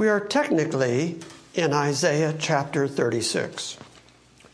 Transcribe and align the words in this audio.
We 0.00 0.08
are 0.08 0.18
technically 0.18 1.20
in 1.52 1.74
Isaiah 1.74 2.34
chapter 2.38 2.88
36. 2.88 3.76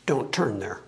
Don't 0.04 0.32
turn 0.32 0.58
there. 0.58 0.80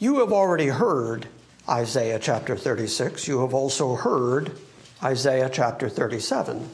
You 0.00 0.18
have 0.18 0.32
already 0.32 0.66
heard 0.66 1.28
Isaiah 1.68 2.18
chapter 2.18 2.56
36. 2.56 3.28
You 3.28 3.42
have 3.42 3.54
also 3.54 3.94
heard 3.94 4.58
Isaiah 5.04 5.48
chapter 5.52 5.88
37 5.88 6.68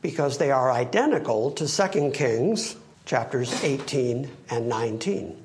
because 0.00 0.38
they 0.38 0.50
are 0.50 0.72
identical 0.72 1.50
to 1.50 1.68
2 1.68 2.10
Kings 2.12 2.76
chapters 3.04 3.62
18 3.62 4.30
and 4.48 4.66
19. 4.66 5.36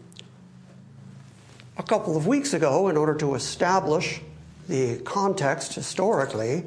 A 1.75 1.83
couple 1.83 2.15
of 2.15 2.25
weeks 2.25 2.53
ago, 2.53 2.87
in 2.87 2.95
order 2.95 3.15
to 3.15 3.35
establish 3.35 4.21
the 4.69 4.99
context 4.99 5.73
historically 5.73 6.63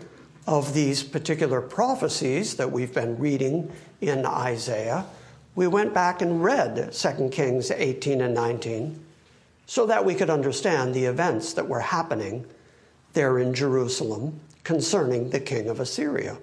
of 0.51 0.75
these 0.75 1.05
particular 1.05 1.61
prophecies 1.61 2.57
that 2.57 2.73
we've 2.73 2.93
been 2.93 3.17
reading 3.21 3.71
in 4.01 4.27
Isaiah, 4.27 5.07
we 5.55 5.69
went 5.69 5.95
back 5.95 6.23
and 6.23 6.43
read 6.43 6.93
2 6.93 7.29
Kings 7.31 7.71
18 7.71 8.21
and 8.21 8.35
19 8.35 8.99
so 9.67 9.87
that 9.87 10.05
we 10.05 10.13
could 10.13 10.29
understand 10.29 10.93
the 10.93 11.05
events 11.05 11.53
that 11.53 11.69
were 11.69 11.79
happening 11.79 12.45
there 13.13 13.39
in 13.39 13.55
Jerusalem 13.55 14.41
concerning 14.65 15.31
the 15.31 15.39
king 15.39 15.69
of 15.69 15.79
Assyria. 15.79 16.37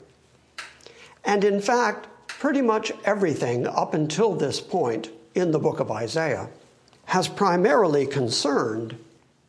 And 1.26 1.44
in 1.44 1.60
fact, 1.60 2.08
pretty 2.30 2.62
much 2.62 2.94
everything 3.04 3.68
up 3.68 3.94
until 3.94 4.34
this 4.34 4.62
point 4.62 5.10
in 5.36 5.52
the 5.52 5.60
book 5.60 5.82
of 5.82 5.92
Isaiah 5.92 6.48
has 7.08 7.28
primarily 7.28 8.08
concerned 8.08 8.98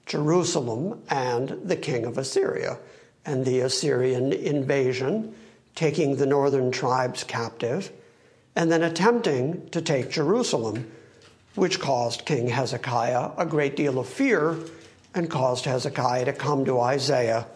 Jerusalem 0.04 1.00
and 1.08 1.50
the 1.62 1.76
king 1.76 2.04
of 2.04 2.18
Assyria 2.18 2.78
and 3.28 3.44
the 3.44 3.60
Assyrian 3.60 4.32
invasion, 4.32 5.34
taking 5.74 6.16
the 6.16 6.26
northern 6.26 6.72
tribes 6.72 7.24
captive, 7.24 7.92
and 8.56 8.72
then 8.72 8.82
attempting 8.82 9.68
to 9.70 9.82
take 9.82 10.10
Jerusalem, 10.10 10.90
which 11.54 11.78
caused 11.78 12.24
King 12.24 12.48
Hezekiah 12.48 13.32
a 13.36 13.44
great 13.44 13.76
deal 13.76 13.98
of 13.98 14.08
fear 14.08 14.56
and 15.14 15.30
caused 15.30 15.66
Hezekiah 15.66 16.24
to 16.24 16.32
come 16.32 16.64
to 16.64 16.80
Isaiah, 16.80 17.46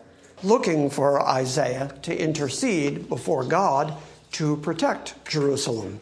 looking 0.43 0.91
for 0.91 1.20
Isaiah 1.27 1.95
to 2.03 2.17
intercede 2.17 3.09
before 3.09 3.45
God 3.45 3.95
to 4.33 4.59
protect 4.59 5.27
Jerusalem. 5.27 6.00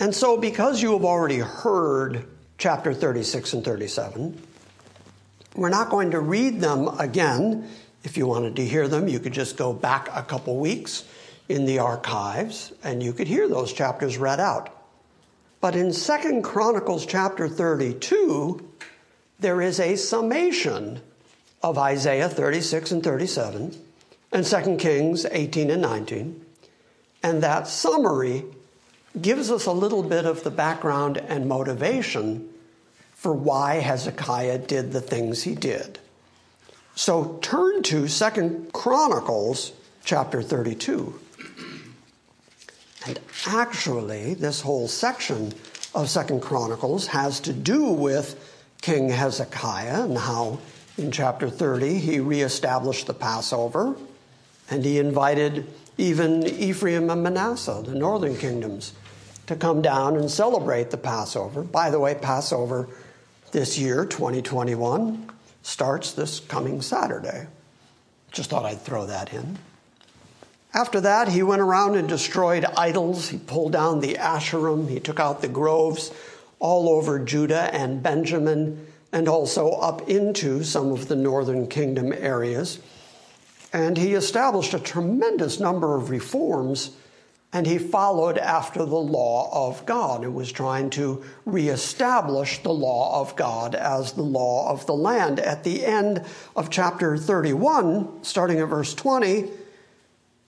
And 0.00 0.12
so, 0.12 0.36
because 0.36 0.82
you 0.82 0.92
have 0.94 1.04
already 1.04 1.38
heard 1.38 2.24
chapter 2.58 2.92
36 2.92 3.52
and 3.52 3.64
37, 3.64 4.42
we're 5.54 5.68
not 5.68 5.90
going 5.90 6.10
to 6.10 6.20
read 6.20 6.60
them 6.60 6.88
again 6.98 7.68
if 8.04 8.16
you 8.16 8.26
wanted 8.26 8.56
to 8.56 8.66
hear 8.66 8.88
them, 8.88 9.08
you 9.08 9.20
could 9.20 9.32
just 9.32 9.56
go 9.56 9.72
back 9.72 10.08
a 10.14 10.22
couple 10.22 10.56
weeks 10.58 11.04
in 11.48 11.64
the 11.64 11.78
archives 11.78 12.72
and 12.82 13.02
you 13.02 13.12
could 13.12 13.28
hear 13.28 13.48
those 13.48 13.72
chapters 13.72 14.18
read 14.18 14.40
out. 14.40 14.70
But 15.60 15.76
in 15.76 15.92
Second 15.92 16.42
Chronicles 16.42 17.06
chapter 17.06 17.48
32, 17.48 18.68
there 19.38 19.60
is 19.60 19.78
a 19.78 19.96
summation 19.96 21.00
of 21.62 21.78
Isaiah 21.78 22.28
36 22.28 22.90
and 22.90 23.04
37 23.04 23.80
and 24.32 24.44
2 24.44 24.76
Kings 24.76 25.24
18 25.26 25.70
and 25.70 25.82
19. 25.82 26.46
And 27.22 27.42
that 27.42 27.68
summary 27.68 28.44
gives 29.20 29.50
us 29.50 29.66
a 29.66 29.72
little 29.72 30.02
bit 30.02 30.26
of 30.26 30.42
the 30.42 30.50
background 30.50 31.18
and 31.18 31.46
motivation 31.46 32.48
for 33.14 33.32
why 33.32 33.76
Hezekiah 33.76 34.58
did 34.58 34.92
the 34.92 35.00
things 35.00 35.44
he 35.44 35.54
did. 35.54 36.00
So 36.94 37.38
turn 37.40 37.82
to 37.84 38.06
Second 38.06 38.72
Chronicles 38.72 39.72
chapter 40.04 40.42
32. 40.42 41.18
And 43.06 43.18
actually, 43.46 44.34
this 44.34 44.60
whole 44.60 44.88
section 44.88 45.52
of 45.94 46.08
Second 46.10 46.40
Chronicles 46.40 47.06
has 47.08 47.40
to 47.40 47.52
do 47.52 47.84
with 47.84 48.48
King 48.82 49.08
Hezekiah 49.08 50.04
and 50.04 50.18
how 50.18 50.58
in 50.98 51.10
chapter 51.10 51.48
30 51.48 51.98
he 51.98 52.20
reestablished 52.20 53.06
the 53.06 53.14
Passover 53.14 53.96
and 54.70 54.84
he 54.84 54.98
invited 54.98 55.66
even 55.98 56.46
Ephraim 56.46 57.10
and 57.10 57.22
Manasseh, 57.22 57.82
the 57.84 57.94
northern 57.94 58.36
kingdoms, 58.36 58.92
to 59.46 59.56
come 59.56 59.82
down 59.82 60.16
and 60.16 60.30
celebrate 60.30 60.90
the 60.90 60.96
Passover. 60.96 61.62
By 61.62 61.90
the 61.90 61.98
way, 61.98 62.14
Passover 62.14 62.88
this 63.50 63.78
year, 63.78 64.04
2021, 64.06 65.31
starts 65.62 66.12
this 66.12 66.40
coming 66.40 66.82
Saturday. 66.82 67.46
Just 68.30 68.50
thought 68.50 68.64
I'd 68.64 68.80
throw 68.80 69.06
that 69.06 69.32
in. 69.32 69.58
After 70.74 71.00
that, 71.02 71.28
he 71.28 71.42
went 71.42 71.60
around 71.60 71.96
and 71.96 72.08
destroyed 72.08 72.64
idols. 72.76 73.28
He 73.28 73.38
pulled 73.38 73.72
down 73.72 74.00
the 74.00 74.14
Asherim. 74.14 74.88
He 74.88 75.00
took 75.00 75.20
out 75.20 75.42
the 75.42 75.48
groves 75.48 76.12
all 76.58 76.88
over 76.88 77.18
Judah 77.18 77.74
and 77.74 78.02
Benjamin, 78.02 78.86
and 79.12 79.28
also 79.28 79.72
up 79.72 80.08
into 80.08 80.62
some 80.64 80.92
of 80.92 81.08
the 81.08 81.16
northern 81.16 81.66
kingdom 81.66 82.12
areas. 82.12 82.78
And 83.72 83.98
he 83.98 84.14
established 84.14 84.72
a 84.72 84.78
tremendous 84.78 85.60
number 85.60 85.96
of 85.96 86.08
reforms 86.08 86.92
and 87.52 87.66
he 87.66 87.76
followed 87.76 88.38
after 88.38 88.84
the 88.84 88.94
law 88.94 89.68
of 89.68 89.84
God 89.84 90.24
and 90.24 90.34
was 90.34 90.50
trying 90.50 90.88
to 90.90 91.22
reestablish 91.44 92.62
the 92.62 92.72
law 92.72 93.20
of 93.20 93.36
God 93.36 93.74
as 93.74 94.12
the 94.12 94.22
law 94.22 94.70
of 94.70 94.86
the 94.86 94.94
land. 94.94 95.38
At 95.38 95.62
the 95.62 95.84
end 95.84 96.24
of 96.56 96.70
chapter 96.70 97.18
31, 97.18 98.24
starting 98.24 98.58
at 98.58 98.68
verse 98.68 98.94
20, 98.94 99.50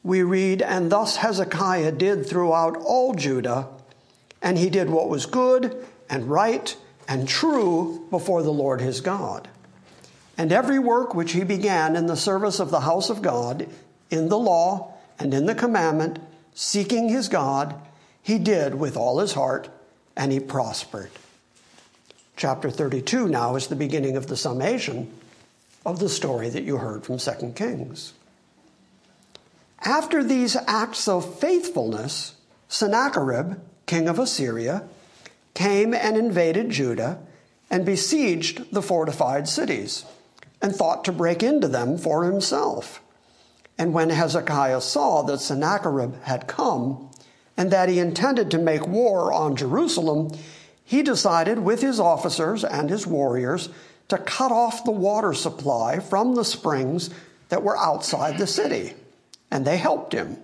we 0.02 0.22
read, 0.22 0.62
And 0.62 0.90
thus 0.90 1.16
Hezekiah 1.16 1.92
did 1.92 2.26
throughout 2.26 2.76
all 2.78 3.12
Judah, 3.12 3.68
and 4.40 4.56
he 4.56 4.70
did 4.70 4.88
what 4.88 5.10
was 5.10 5.26
good 5.26 5.84
and 6.08 6.30
right 6.30 6.74
and 7.06 7.28
true 7.28 8.06
before 8.10 8.42
the 8.42 8.52
Lord 8.52 8.80
his 8.80 9.02
God. 9.02 9.48
And 10.38 10.50
every 10.52 10.78
work 10.78 11.14
which 11.14 11.32
he 11.32 11.44
began 11.44 11.96
in 11.96 12.06
the 12.06 12.16
service 12.16 12.60
of 12.60 12.70
the 12.70 12.80
house 12.80 13.10
of 13.10 13.20
God, 13.20 13.68
in 14.10 14.30
the 14.30 14.38
law 14.38 14.94
and 15.18 15.34
in 15.34 15.46
the 15.46 15.54
commandment, 15.54 16.18
seeking 16.54 17.08
his 17.08 17.28
God, 17.28 17.74
he 18.22 18.38
did 18.38 18.74
with 18.74 18.96
all 18.96 19.18
his 19.18 19.34
heart, 19.34 19.68
and 20.16 20.32
he 20.32 20.40
prospered. 20.40 21.10
Chapter 22.36 22.70
32 22.70 23.28
now 23.28 23.56
is 23.56 23.66
the 23.66 23.76
beginning 23.76 24.16
of 24.16 24.28
the 24.28 24.36
summation 24.36 25.12
of 25.84 25.98
the 25.98 26.08
story 26.08 26.48
that 26.48 26.64
you 26.64 26.78
heard 26.78 27.04
from 27.04 27.18
2 27.18 27.52
Kings. 27.54 28.14
After 29.80 30.24
these 30.24 30.56
acts 30.66 31.06
of 31.08 31.38
faithfulness, 31.38 32.34
Sennacherib, 32.68 33.60
king 33.86 34.08
of 34.08 34.18
Assyria, 34.18 34.88
came 35.52 35.92
and 35.92 36.16
invaded 36.16 36.70
Judah 36.70 37.18
and 37.70 37.84
besieged 37.84 38.72
the 38.72 38.82
fortified 38.82 39.46
cities 39.48 40.04
and 40.62 40.74
thought 40.74 41.04
to 41.04 41.12
break 41.12 41.42
into 41.42 41.68
them 41.68 41.98
for 41.98 42.24
himself. 42.24 43.02
And 43.76 43.92
when 43.92 44.10
Hezekiah 44.10 44.80
saw 44.80 45.22
that 45.22 45.40
Sennacherib 45.40 46.22
had 46.22 46.46
come 46.46 47.10
and 47.56 47.70
that 47.70 47.88
he 47.88 47.98
intended 47.98 48.50
to 48.50 48.58
make 48.58 48.86
war 48.86 49.32
on 49.32 49.56
Jerusalem, 49.56 50.30
he 50.84 51.02
decided 51.02 51.58
with 51.58 51.80
his 51.80 51.98
officers 51.98 52.64
and 52.64 52.90
his 52.90 53.06
warriors 53.06 53.68
to 54.08 54.18
cut 54.18 54.52
off 54.52 54.84
the 54.84 54.90
water 54.90 55.32
supply 55.32 55.98
from 55.98 56.34
the 56.34 56.44
springs 56.44 57.10
that 57.48 57.62
were 57.62 57.76
outside 57.76 58.38
the 58.38 58.46
city. 58.46 58.94
And 59.50 59.64
they 59.64 59.76
helped 59.76 60.12
him. 60.12 60.36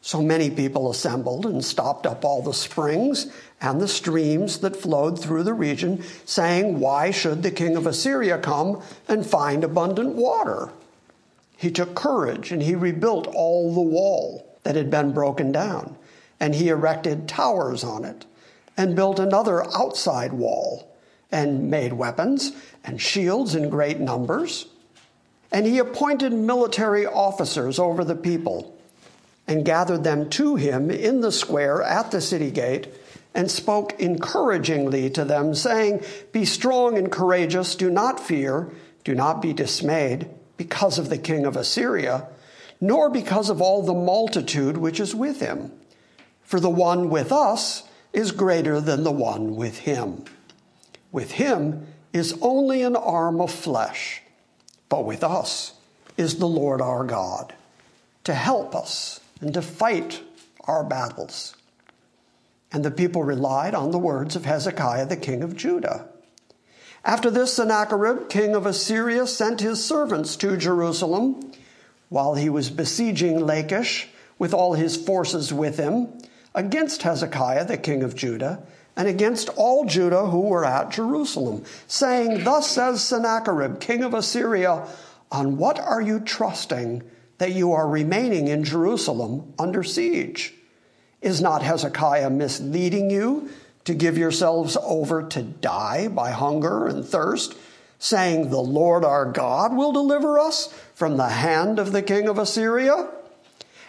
So 0.00 0.22
many 0.22 0.48
people 0.48 0.90
assembled 0.90 1.44
and 1.44 1.64
stopped 1.64 2.06
up 2.06 2.24
all 2.24 2.40
the 2.40 2.54
springs 2.54 3.26
and 3.60 3.80
the 3.80 3.88
streams 3.88 4.58
that 4.58 4.76
flowed 4.76 5.20
through 5.20 5.42
the 5.42 5.54
region, 5.54 6.04
saying, 6.24 6.78
Why 6.78 7.10
should 7.10 7.42
the 7.42 7.50
king 7.50 7.76
of 7.76 7.86
Assyria 7.86 8.38
come 8.38 8.80
and 9.08 9.26
find 9.26 9.64
abundant 9.64 10.14
water? 10.14 10.70
He 11.58 11.72
took 11.72 11.96
courage 11.96 12.52
and 12.52 12.62
he 12.62 12.76
rebuilt 12.76 13.26
all 13.34 13.74
the 13.74 13.80
wall 13.80 14.46
that 14.62 14.76
had 14.76 14.90
been 14.90 15.10
broken 15.10 15.50
down, 15.50 15.96
and 16.38 16.54
he 16.54 16.68
erected 16.68 17.26
towers 17.26 17.82
on 17.82 18.04
it, 18.04 18.26
and 18.76 18.94
built 18.94 19.18
another 19.18 19.64
outside 19.76 20.32
wall, 20.32 20.88
and 21.32 21.68
made 21.68 21.94
weapons 21.94 22.52
and 22.84 23.00
shields 23.00 23.56
in 23.56 23.70
great 23.70 23.98
numbers. 23.98 24.66
And 25.50 25.66
he 25.66 25.80
appointed 25.80 26.32
military 26.32 27.04
officers 27.04 27.80
over 27.80 28.04
the 28.04 28.14
people. 28.14 28.78
and 29.48 29.64
gathered 29.64 30.04
them 30.04 30.28
to 30.28 30.56
him 30.56 30.90
in 30.90 31.22
the 31.22 31.32
square 31.32 31.82
at 31.82 32.10
the 32.10 32.20
city 32.20 32.50
gate 32.50 32.86
and 33.34 33.50
spoke 33.50 33.98
encouragingly 33.98 35.08
to 35.08 35.24
them, 35.24 35.54
saying, 35.54 36.04
Be 36.32 36.44
strong 36.44 36.98
and 36.98 37.10
courageous, 37.10 37.74
do 37.74 37.90
not 37.90 38.20
fear, 38.20 38.70
do 39.04 39.14
not 39.14 39.40
be 39.40 39.54
dismayed 39.54 40.28
because 40.58 40.98
of 40.98 41.08
the 41.08 41.16
king 41.16 41.46
of 41.46 41.56
Assyria, 41.56 42.28
nor 42.82 43.08
because 43.08 43.48
of 43.48 43.62
all 43.62 43.82
the 43.82 43.94
multitude 43.94 44.76
which 44.76 45.00
is 45.00 45.14
with 45.14 45.40
him. 45.40 45.72
For 46.42 46.60
the 46.60 46.68
one 46.68 47.08
with 47.08 47.32
us 47.32 47.84
is 48.12 48.32
greater 48.32 48.80
than 48.80 49.04
the 49.04 49.12
one 49.12 49.56
with 49.56 49.78
him. 49.78 50.24
With 51.10 51.32
him 51.32 51.86
is 52.12 52.36
only 52.42 52.82
an 52.82 52.96
arm 52.96 53.40
of 53.40 53.50
flesh, 53.50 54.22
but 54.90 55.06
with 55.06 55.24
us 55.24 55.72
is 56.16 56.38
the 56.38 56.48
Lord 56.48 56.82
our 56.82 57.04
God 57.04 57.54
to 58.24 58.34
help 58.34 58.74
us 58.74 59.20
and 59.40 59.54
to 59.54 59.62
fight 59.62 60.20
our 60.64 60.84
battles. 60.84 61.56
And 62.70 62.84
the 62.84 62.90
people 62.90 63.22
relied 63.22 63.74
on 63.74 63.90
the 63.90 63.98
words 63.98 64.36
of 64.36 64.44
Hezekiah, 64.44 65.06
the 65.06 65.16
king 65.16 65.42
of 65.42 65.56
Judah. 65.56 66.08
After 67.08 67.30
this, 67.30 67.54
Sennacherib, 67.54 68.28
king 68.28 68.54
of 68.54 68.66
Assyria, 68.66 69.26
sent 69.26 69.62
his 69.62 69.82
servants 69.82 70.36
to 70.36 70.58
Jerusalem 70.58 71.52
while 72.10 72.34
he 72.34 72.50
was 72.50 72.68
besieging 72.68 73.46
Lachish 73.46 74.08
with 74.38 74.52
all 74.52 74.74
his 74.74 74.94
forces 74.94 75.50
with 75.50 75.78
him 75.78 76.08
against 76.54 77.00
Hezekiah, 77.04 77.64
the 77.64 77.78
king 77.78 78.02
of 78.02 78.14
Judah, 78.14 78.62
and 78.94 79.08
against 79.08 79.48
all 79.56 79.86
Judah 79.86 80.26
who 80.26 80.40
were 80.40 80.66
at 80.66 80.90
Jerusalem, 80.90 81.64
saying, 81.86 82.44
Thus 82.44 82.70
says 82.70 83.02
Sennacherib, 83.02 83.80
king 83.80 84.04
of 84.04 84.12
Assyria, 84.12 84.86
On 85.32 85.56
what 85.56 85.80
are 85.80 86.02
you 86.02 86.20
trusting 86.20 87.02
that 87.38 87.52
you 87.52 87.72
are 87.72 87.88
remaining 87.88 88.48
in 88.48 88.64
Jerusalem 88.64 89.54
under 89.58 89.82
siege? 89.82 90.52
Is 91.22 91.40
not 91.40 91.62
Hezekiah 91.62 92.28
misleading 92.28 93.08
you 93.08 93.48
to 93.88 93.94
give 93.94 94.18
yourselves 94.18 94.76
over 94.82 95.22
to 95.22 95.42
die 95.42 96.08
by 96.08 96.30
hunger 96.30 96.86
and 96.86 97.02
thirst, 97.02 97.56
saying, 97.98 98.50
The 98.50 98.60
Lord 98.60 99.02
our 99.02 99.24
God 99.24 99.74
will 99.74 99.92
deliver 99.92 100.38
us 100.38 100.66
from 100.94 101.16
the 101.16 101.30
hand 101.30 101.78
of 101.78 101.92
the 101.92 102.02
king 102.02 102.28
of 102.28 102.36
Assyria? 102.36 103.08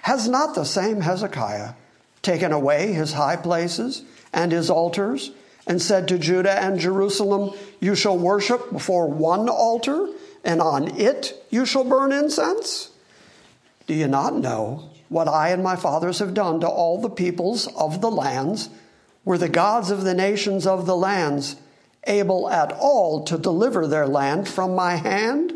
Has 0.04 0.26
not 0.30 0.56
the 0.56 0.64
same 0.64 1.02
Hezekiah 1.02 1.74
taken 2.22 2.54
away 2.54 2.94
his 2.94 3.12
high 3.12 3.36
places 3.36 4.04
and 4.32 4.54
his 4.54 4.70
altars, 4.70 5.32
and 5.68 5.82
said 5.82 6.08
to 6.08 6.18
Judah 6.18 6.58
and 6.64 6.80
Jerusalem, 6.80 7.54
You 7.82 7.94
shall 7.94 8.18
worship 8.18 8.72
before 8.72 9.10
one 9.10 9.50
altar, 9.50 10.08
and 10.46 10.62
on 10.62 10.98
it 10.98 11.46
you 11.50 11.66
shall 11.66 11.84
burn 11.84 12.14
incense? 12.14 12.90
Do 13.86 13.94
you 13.94 14.08
not 14.08 14.34
know 14.34 14.92
what 15.10 15.28
I 15.28 15.50
and 15.50 15.62
my 15.62 15.76
fathers 15.76 16.20
have 16.20 16.34
done 16.34 16.62
to 16.62 16.70
all 16.70 17.02
the 17.02 17.10
peoples 17.10 17.68
of 17.76 18.00
the 18.00 18.10
lands? 18.10 18.70
Were 19.30 19.38
the 19.38 19.48
gods 19.48 19.92
of 19.92 20.06
the 20.06 20.16
nations 20.16 20.66
of 20.66 20.88
the 20.88 20.96
lands 20.96 21.56
able 22.08 22.50
at 22.50 22.72
all 22.72 23.24
to 23.26 23.38
deliver 23.38 23.86
their 23.86 24.08
land 24.08 24.48
from 24.48 24.74
my 24.74 24.96
hand? 24.96 25.54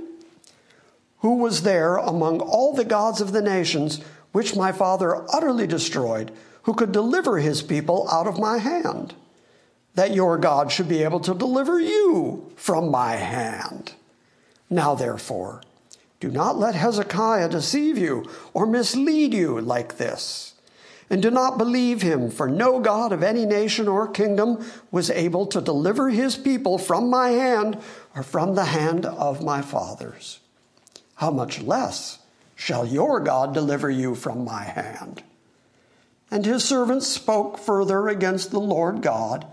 Who 1.22 1.38
was 1.38 1.64
there 1.64 1.98
among 1.98 2.40
all 2.40 2.74
the 2.74 2.86
gods 2.86 3.20
of 3.20 3.32
the 3.32 3.42
nations 3.42 4.00
which 4.32 4.56
my 4.56 4.72
father 4.72 5.26
utterly 5.34 5.66
destroyed, 5.66 6.32
who 6.62 6.76
could 6.76 6.92
deliver 6.92 7.40
his 7.40 7.64
people 7.64 8.08
out 8.12 8.28
of 8.28 8.38
my 8.38 8.60
hand? 8.60 9.16
That 9.96 10.14
your 10.14 10.38
God 10.38 10.72
should 10.72 10.88
be 10.88 11.02
able 11.02 11.22
to 11.22 11.34
deliver 11.34 11.80
you 11.80 12.52
from 12.56 12.92
my 12.92 13.16
hand. 13.16 13.94
Now, 14.70 14.94
therefore, 14.94 15.64
do 16.20 16.30
not 16.30 16.60
let 16.60 16.76
Hezekiah 16.76 17.50
deceive 17.50 17.98
you 17.98 18.30
or 18.54 18.68
mislead 18.68 19.34
you 19.34 19.60
like 19.60 19.98
this. 19.98 20.53
And 21.14 21.22
do 21.22 21.30
not 21.30 21.60
believe 21.60 22.02
him, 22.02 22.32
for 22.32 22.48
no 22.48 22.80
God 22.80 23.12
of 23.12 23.22
any 23.22 23.46
nation 23.46 23.88
or 23.88 24.08
kingdom 24.08 24.66
was 24.90 25.12
able 25.12 25.46
to 25.46 25.62
deliver 25.62 26.10
his 26.10 26.36
people 26.36 26.80
from 26.80 27.08
my 27.08 27.30
hand 27.30 27.78
or 28.16 28.24
from 28.24 28.56
the 28.56 28.66
hand 28.66 29.06
of 29.06 29.44
my 29.44 29.62
fathers. 29.62 30.40
How 31.14 31.30
much 31.30 31.62
less 31.62 32.18
shall 32.56 32.84
your 32.84 33.20
God 33.20 33.54
deliver 33.54 33.92
you 33.92 34.16
from 34.16 34.44
my 34.44 34.64
hand? 34.64 35.22
And 36.32 36.48
his 36.48 36.64
servants 36.64 37.06
spoke 37.06 37.60
further 37.60 38.08
against 38.08 38.50
the 38.50 38.60
Lord 38.60 39.04
God 39.04 39.46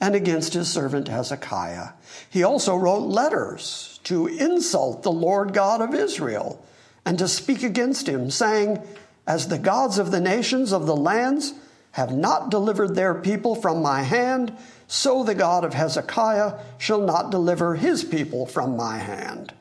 and 0.00 0.14
against 0.14 0.54
his 0.54 0.68
servant 0.68 1.08
Hezekiah. 1.08 1.94
He 2.30 2.44
also 2.44 2.76
wrote 2.76 3.08
letters 3.08 3.98
to 4.04 4.28
insult 4.28 5.02
the 5.02 5.10
Lord 5.10 5.52
God 5.52 5.80
of 5.80 5.96
Israel 5.96 6.64
and 7.04 7.18
to 7.18 7.26
speak 7.26 7.64
against 7.64 8.08
him, 8.08 8.30
saying, 8.30 8.80
As 9.28 9.48
the 9.48 9.58
gods 9.58 9.98
of 9.98 10.10
the 10.10 10.22
nations 10.22 10.72
of 10.72 10.86
the 10.86 10.96
lands 10.96 11.52
have 11.92 12.10
not 12.10 12.50
delivered 12.50 12.94
their 12.94 13.14
people 13.14 13.54
from 13.54 13.82
my 13.82 14.02
hand, 14.02 14.56
so 14.86 15.22
the 15.22 15.34
God 15.34 15.66
of 15.66 15.74
Hezekiah 15.74 16.54
shall 16.78 17.02
not 17.02 17.30
deliver 17.30 17.74
his 17.74 18.04
people 18.04 18.46
from 18.46 18.74
my 18.74 18.96
hand. 18.96 19.52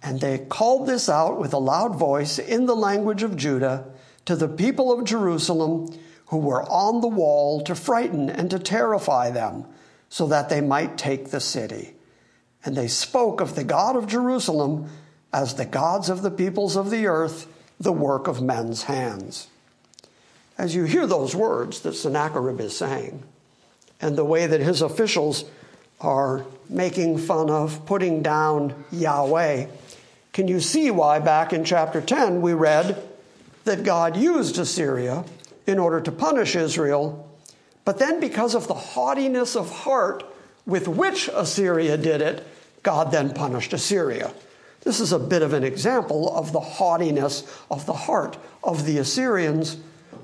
And 0.00 0.20
they 0.20 0.38
called 0.38 0.86
this 0.86 1.08
out 1.08 1.40
with 1.40 1.52
a 1.52 1.58
loud 1.58 1.96
voice 1.96 2.38
in 2.38 2.66
the 2.66 2.76
language 2.76 3.24
of 3.24 3.36
Judah 3.36 3.84
to 4.26 4.36
the 4.36 4.46
people 4.46 4.92
of 4.92 5.04
Jerusalem 5.04 5.92
who 6.26 6.36
were 6.36 6.62
on 6.70 7.00
the 7.00 7.08
wall 7.08 7.60
to 7.62 7.74
frighten 7.74 8.30
and 8.30 8.48
to 8.50 8.60
terrify 8.60 9.32
them, 9.32 9.66
so 10.08 10.28
that 10.28 10.50
they 10.50 10.60
might 10.60 10.96
take 10.96 11.30
the 11.30 11.40
city. 11.40 11.96
And 12.64 12.76
they 12.76 12.86
spoke 12.86 13.40
of 13.40 13.56
the 13.56 13.64
God 13.64 13.96
of 13.96 14.06
Jerusalem 14.06 14.88
as 15.32 15.56
the 15.56 15.64
gods 15.64 16.08
of 16.08 16.22
the 16.22 16.30
peoples 16.30 16.76
of 16.76 16.90
the 16.90 17.08
earth, 17.08 17.48
the 17.80 17.92
work 17.92 18.26
of 18.26 18.42
men's 18.42 18.84
hands. 18.84 19.48
As 20.56 20.74
you 20.74 20.84
hear 20.84 21.06
those 21.06 21.34
words 21.34 21.80
that 21.80 21.94
Sennacherib 21.94 22.60
is 22.60 22.76
saying, 22.76 23.22
and 24.00 24.16
the 24.16 24.24
way 24.24 24.46
that 24.46 24.60
his 24.60 24.82
officials 24.82 25.44
are 26.00 26.44
making 26.68 27.18
fun 27.18 27.50
of 27.50 27.84
putting 27.86 28.22
down 28.22 28.84
Yahweh, 28.90 29.66
can 30.32 30.48
you 30.48 30.60
see 30.60 30.90
why 30.90 31.18
back 31.18 31.52
in 31.52 31.64
chapter 31.64 32.00
10 32.00 32.40
we 32.40 32.52
read 32.52 33.02
that 33.68 33.84
God 33.84 34.16
used 34.16 34.58
Assyria 34.58 35.24
in 35.66 35.78
order 35.78 36.00
to 36.00 36.10
punish 36.10 36.56
Israel. 36.56 37.30
But 37.84 37.98
then, 37.98 38.18
because 38.18 38.54
of 38.54 38.66
the 38.66 38.74
haughtiness 38.74 39.54
of 39.54 39.70
heart 39.70 40.24
with 40.66 40.88
which 40.88 41.28
Assyria 41.28 41.96
did 41.98 42.22
it, 42.22 42.46
God 42.82 43.12
then 43.12 43.34
punished 43.34 43.74
Assyria. 43.74 44.32
This 44.82 45.00
is 45.00 45.12
a 45.12 45.18
bit 45.18 45.42
of 45.42 45.52
an 45.52 45.64
example 45.64 46.34
of 46.34 46.52
the 46.52 46.60
haughtiness 46.60 47.44
of 47.70 47.86
the 47.86 47.92
heart 47.92 48.38
of 48.62 48.86
the 48.86 48.98
Assyrians 48.98 49.76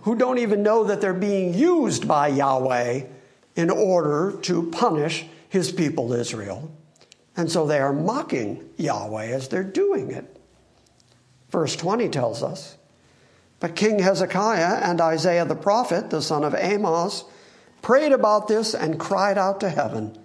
who 0.02 0.14
don't 0.14 0.38
even 0.38 0.62
know 0.62 0.84
that 0.84 1.00
they're 1.00 1.14
being 1.14 1.54
used 1.54 2.06
by 2.06 2.28
Yahweh 2.28 3.04
in 3.56 3.70
order 3.70 4.36
to 4.42 4.70
punish 4.70 5.26
his 5.48 5.72
people 5.72 6.12
Israel. 6.12 6.70
And 7.36 7.50
so 7.50 7.66
they 7.66 7.78
are 7.78 7.92
mocking 7.92 8.68
Yahweh 8.76 9.26
as 9.26 9.48
they're 9.48 9.64
doing 9.64 10.10
it. 10.10 10.40
Verse 11.50 11.74
20 11.76 12.08
tells 12.08 12.42
us 12.42 12.76
but 13.64 13.76
King 13.76 13.98
Hezekiah 14.00 14.80
and 14.82 15.00
Isaiah 15.00 15.46
the 15.46 15.54
prophet, 15.54 16.10
the 16.10 16.20
son 16.20 16.44
of 16.44 16.54
Amos, 16.54 17.24
prayed 17.80 18.12
about 18.12 18.46
this 18.46 18.74
and 18.74 19.00
cried 19.00 19.38
out 19.38 19.60
to 19.60 19.70
heaven. 19.70 20.18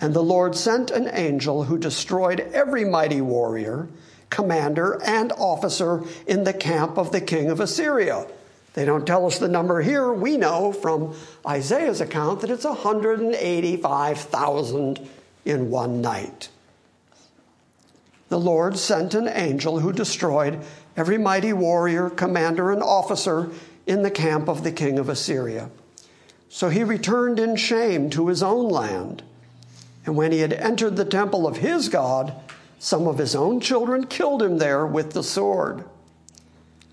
And 0.00 0.14
the 0.14 0.22
Lord 0.22 0.56
sent 0.56 0.90
an 0.90 1.08
angel 1.12 1.64
who 1.64 1.78
destroyed 1.78 2.40
every 2.52 2.84
mighty 2.84 3.20
warrior, 3.20 3.88
commander, 4.30 5.00
and 5.04 5.32
officer 5.32 6.02
in 6.26 6.44
the 6.44 6.52
camp 6.52 6.98
of 6.98 7.12
the 7.12 7.20
king 7.20 7.50
of 7.50 7.60
Assyria. 7.60 8.26
They 8.74 8.84
don't 8.84 9.06
tell 9.06 9.24
us 9.26 9.38
the 9.38 9.48
number 9.48 9.80
here. 9.82 10.12
We 10.12 10.36
know 10.36 10.72
from 10.72 11.14
Isaiah's 11.46 12.00
account 12.00 12.40
that 12.40 12.50
it's 12.50 12.64
185,000 12.64 15.08
in 15.44 15.70
one 15.70 16.00
night. 16.00 16.48
The 18.28 18.40
Lord 18.40 18.76
sent 18.76 19.14
an 19.14 19.28
angel 19.28 19.78
who 19.78 19.92
destroyed 19.92 20.58
every 20.96 21.18
mighty 21.18 21.52
warrior, 21.52 22.10
commander, 22.10 22.72
and 22.72 22.82
officer 22.82 23.48
in 23.86 24.02
the 24.02 24.10
camp 24.10 24.48
of 24.48 24.64
the 24.64 24.72
king 24.72 24.98
of 24.98 25.08
Assyria. 25.08 25.70
So 26.48 26.68
he 26.68 26.82
returned 26.82 27.38
in 27.38 27.54
shame 27.54 28.10
to 28.10 28.26
his 28.28 28.42
own 28.42 28.68
land. 28.68 29.22
And 30.06 30.16
when 30.16 30.32
he 30.32 30.40
had 30.40 30.52
entered 30.52 30.96
the 30.96 31.04
temple 31.04 31.46
of 31.46 31.58
his 31.58 31.88
God, 31.88 32.34
some 32.78 33.06
of 33.06 33.18
his 33.18 33.34
own 33.34 33.60
children 33.60 34.06
killed 34.06 34.42
him 34.42 34.58
there 34.58 34.86
with 34.86 35.12
the 35.12 35.22
sword. 35.22 35.84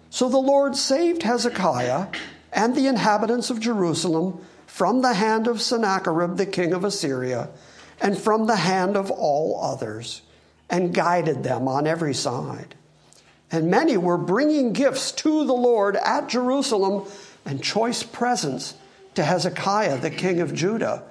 So 0.09 0.29
the 0.29 0.37
Lord 0.37 0.75
saved 0.75 1.23
Hezekiah 1.23 2.07
and 2.53 2.75
the 2.75 2.87
inhabitants 2.87 3.49
of 3.49 3.59
Jerusalem 3.59 4.45
from 4.65 5.01
the 5.01 5.13
hand 5.13 5.47
of 5.47 5.61
Sennacherib, 5.61 6.37
the 6.37 6.45
king 6.45 6.73
of 6.73 6.83
Assyria, 6.83 7.49
and 7.99 8.17
from 8.17 8.47
the 8.47 8.55
hand 8.55 8.95
of 8.95 9.11
all 9.11 9.59
others, 9.61 10.21
and 10.69 10.93
guided 10.93 11.43
them 11.43 11.67
on 11.67 11.87
every 11.87 12.13
side. 12.13 12.75
And 13.51 13.69
many 13.69 13.97
were 13.97 14.17
bringing 14.17 14.71
gifts 14.71 15.11
to 15.13 15.45
the 15.45 15.53
Lord 15.53 15.97
at 15.97 16.29
Jerusalem 16.29 17.05
and 17.45 17.61
choice 17.61 18.01
presents 18.01 18.75
to 19.15 19.23
Hezekiah, 19.23 19.99
the 19.99 20.09
king 20.09 20.39
of 20.39 20.53
Judah, 20.53 21.03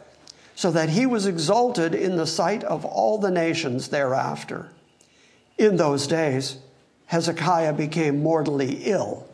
so 0.60 0.70
that 0.70 0.90
he 0.90 1.06
was 1.06 1.24
exalted 1.24 1.94
in 1.94 2.16
the 2.16 2.26
sight 2.26 2.62
of 2.64 2.84
all 2.84 3.16
the 3.16 3.30
nations 3.30 3.88
thereafter. 3.88 4.68
In 5.56 5.76
those 5.76 6.06
days, 6.06 6.58
Hezekiah 7.06 7.72
became 7.72 8.22
mortally 8.22 8.82
ill, 8.84 9.26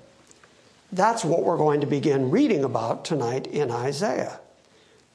That's 0.93 1.25
what 1.25 1.43
we're 1.43 1.57
going 1.57 1.81
to 1.81 1.87
begin 1.89 2.31
reading 2.31 2.63
about 2.63 3.05
tonight 3.05 3.49
in 3.49 3.73
Isaiah. 3.73 4.39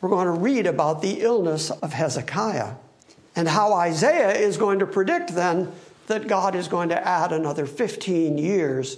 We're 0.02 0.10
going 0.10 0.26
to 0.26 0.34
read 0.34 0.68
about 0.68 1.02
the 1.02 1.22
illness 1.22 1.72
of 1.72 1.94
Hezekiah 1.94 2.74
and 3.38 3.48
how 3.48 3.72
Isaiah 3.72 4.34
is 4.34 4.58
going 4.58 4.80
to 4.80 4.86
predict 4.86 5.34
then 5.34 5.72
that 6.08 6.28
God 6.28 6.56
is 6.56 6.68
going 6.68 6.90
to 6.90 7.08
add 7.08 7.32
another 7.32 7.66
15 7.66 8.38
years 8.38 8.98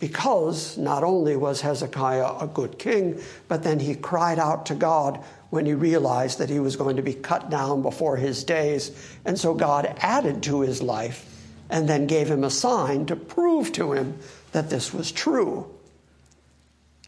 because 0.00 0.78
not 0.78 1.04
only 1.04 1.36
was 1.36 1.60
Hezekiah 1.60 2.38
a 2.40 2.46
good 2.46 2.78
king, 2.78 3.20
but 3.48 3.62
then 3.64 3.80
he 3.80 3.94
cried 3.94 4.38
out 4.38 4.64
to 4.66 4.74
God 4.74 5.22
when 5.50 5.66
he 5.66 5.74
realized 5.74 6.38
that 6.38 6.50
he 6.50 6.60
was 6.60 6.76
going 6.76 6.96
to 6.96 7.02
be 7.02 7.14
cut 7.14 7.50
down 7.50 7.82
before 7.82 8.16
his 8.16 8.44
days. 8.44 8.90
And 9.24 9.38
so 9.38 9.54
God 9.54 9.92
added 9.98 10.42
to 10.44 10.60
his 10.60 10.82
life 10.82 11.24
and 11.70 11.88
then 11.88 12.06
gave 12.06 12.28
him 12.28 12.44
a 12.44 12.50
sign 12.50 13.06
to 13.06 13.16
prove 13.16 13.72
to 13.72 13.92
him 13.92 14.18
that 14.52 14.70
this 14.70 14.92
was 14.92 15.12
true. 15.12 15.70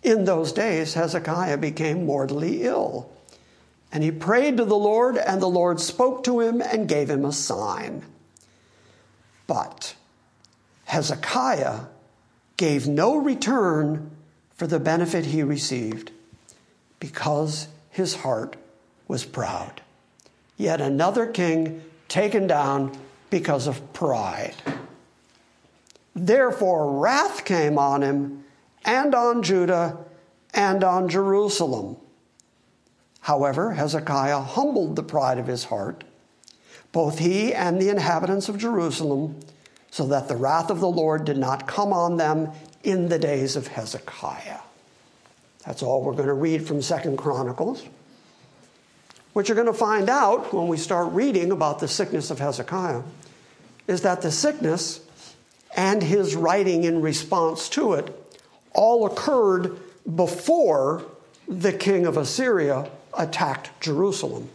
In 0.02 0.25
those 0.25 0.52
days, 0.52 0.94
Hezekiah 0.94 1.59
became 1.59 2.06
mortally 2.06 2.62
ill. 2.62 3.11
And 3.92 4.02
he 4.02 4.11
prayed 4.11 4.56
to 4.56 4.64
the 4.64 4.76
Lord, 4.76 5.16
and 5.16 5.42
the 5.42 5.49
Lord 5.49 5.80
spoke 5.80 6.25
to 6.25 6.40
him 6.40 6.62
and 6.62 6.88
gave 6.88 7.11
him 7.11 7.25
a 7.25 7.32
sign. 7.32 8.04
But 9.47 9.94
Hezekiah 10.85 11.80
gave 12.56 12.87
no 12.87 13.16
return 13.16 14.11
for 14.54 14.66
the 14.66 14.78
benefit 14.78 15.26
he 15.26 15.42
received 15.42 16.12
because 17.00 17.66
his 17.90 18.16
heart 18.16 18.56
was 19.06 19.25
proud. 19.25 19.82
Yet 20.56 20.80
another 20.80 21.26
king 21.26 21.82
taken 22.09 22.47
down 22.47 22.97
because 23.30 23.66
of 23.66 23.92
pride. 23.92 24.54
Therefore, 26.14 27.00
wrath 27.00 27.44
came 27.44 27.78
on 27.78 28.02
him 28.02 28.44
and 28.85 29.14
on 29.14 29.42
Judah 29.42 29.99
and 30.52 30.82
on 30.82 31.09
Jerusalem. 31.09 31.97
However, 33.20 33.73
Hezekiah 33.75 34.40
humbled 34.40 34.97
the 34.97 35.02
pride 35.02 35.38
of 35.38 35.47
his 35.47 35.64
heart, 35.64 36.04
both 36.92 37.18
he 37.18 37.52
and 37.54 37.80
the 37.80 37.90
inhabitants 37.90 38.49
of 38.49 38.59
Jerusalem, 38.59 39.38
so 39.90 40.06
that 40.06 40.28
the 40.28 40.37
wrath 40.37 40.70
of 40.70 40.80
the 40.80 40.88
Lord 40.88 41.25
did 41.25 41.37
not 41.37 41.66
come 41.66 41.92
on 41.92 42.16
them 42.16 42.50
in 42.82 43.09
the 43.09 43.18
days 43.18 43.56
of 43.56 43.68
Hezekiah. 43.68 44.61
That's 45.67 45.83
all 45.83 46.02
we're 46.02 46.14
going 46.14 46.29
to 46.29 46.35
read 46.35 46.67
from 46.67 46.81
Second 46.83 47.19
Chronicles. 47.19 47.85
What 49.33 49.49
you're 49.49 49.57
going 49.57 49.67
to 49.67 49.73
find 49.73 50.09
out 50.09 50.52
when 50.52 50.69
we 50.69 50.76
start 50.76 51.12
reading 51.12 51.52
about 51.52 51.79
the 51.79 51.88
sickness 51.88 52.31
of 52.31 52.38
Hezekiah 52.38 53.02
is 53.87 54.02
that 54.02 54.23
the 54.23 54.31
sickness 54.31 55.00
and 55.76 56.02
his 56.02 56.35
writing 56.35 56.85
in 56.85 57.00
response 57.00 57.69
to 57.71 57.95
it 57.95 58.14
all 58.73 59.07
occurred 59.07 59.79
before 60.17 61.05
the 61.47 61.73
king 61.73 62.07
of 62.07 62.17
Assyria 62.17 62.90
attacked 63.17 63.81
Jerusalem. 63.81 64.49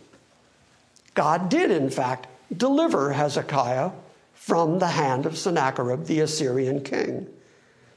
God 1.14 1.50
did, 1.50 1.72
in 1.72 1.90
fact, 1.90 2.28
deliver 2.56 3.14
Hezekiah 3.14 3.92
from 4.34 4.80
the 4.80 4.88
hand 4.88 5.26
of 5.26 5.38
Sennacherib, 5.38 6.06
the 6.06 6.20
Assyrian 6.20 6.84
king. 6.84 7.28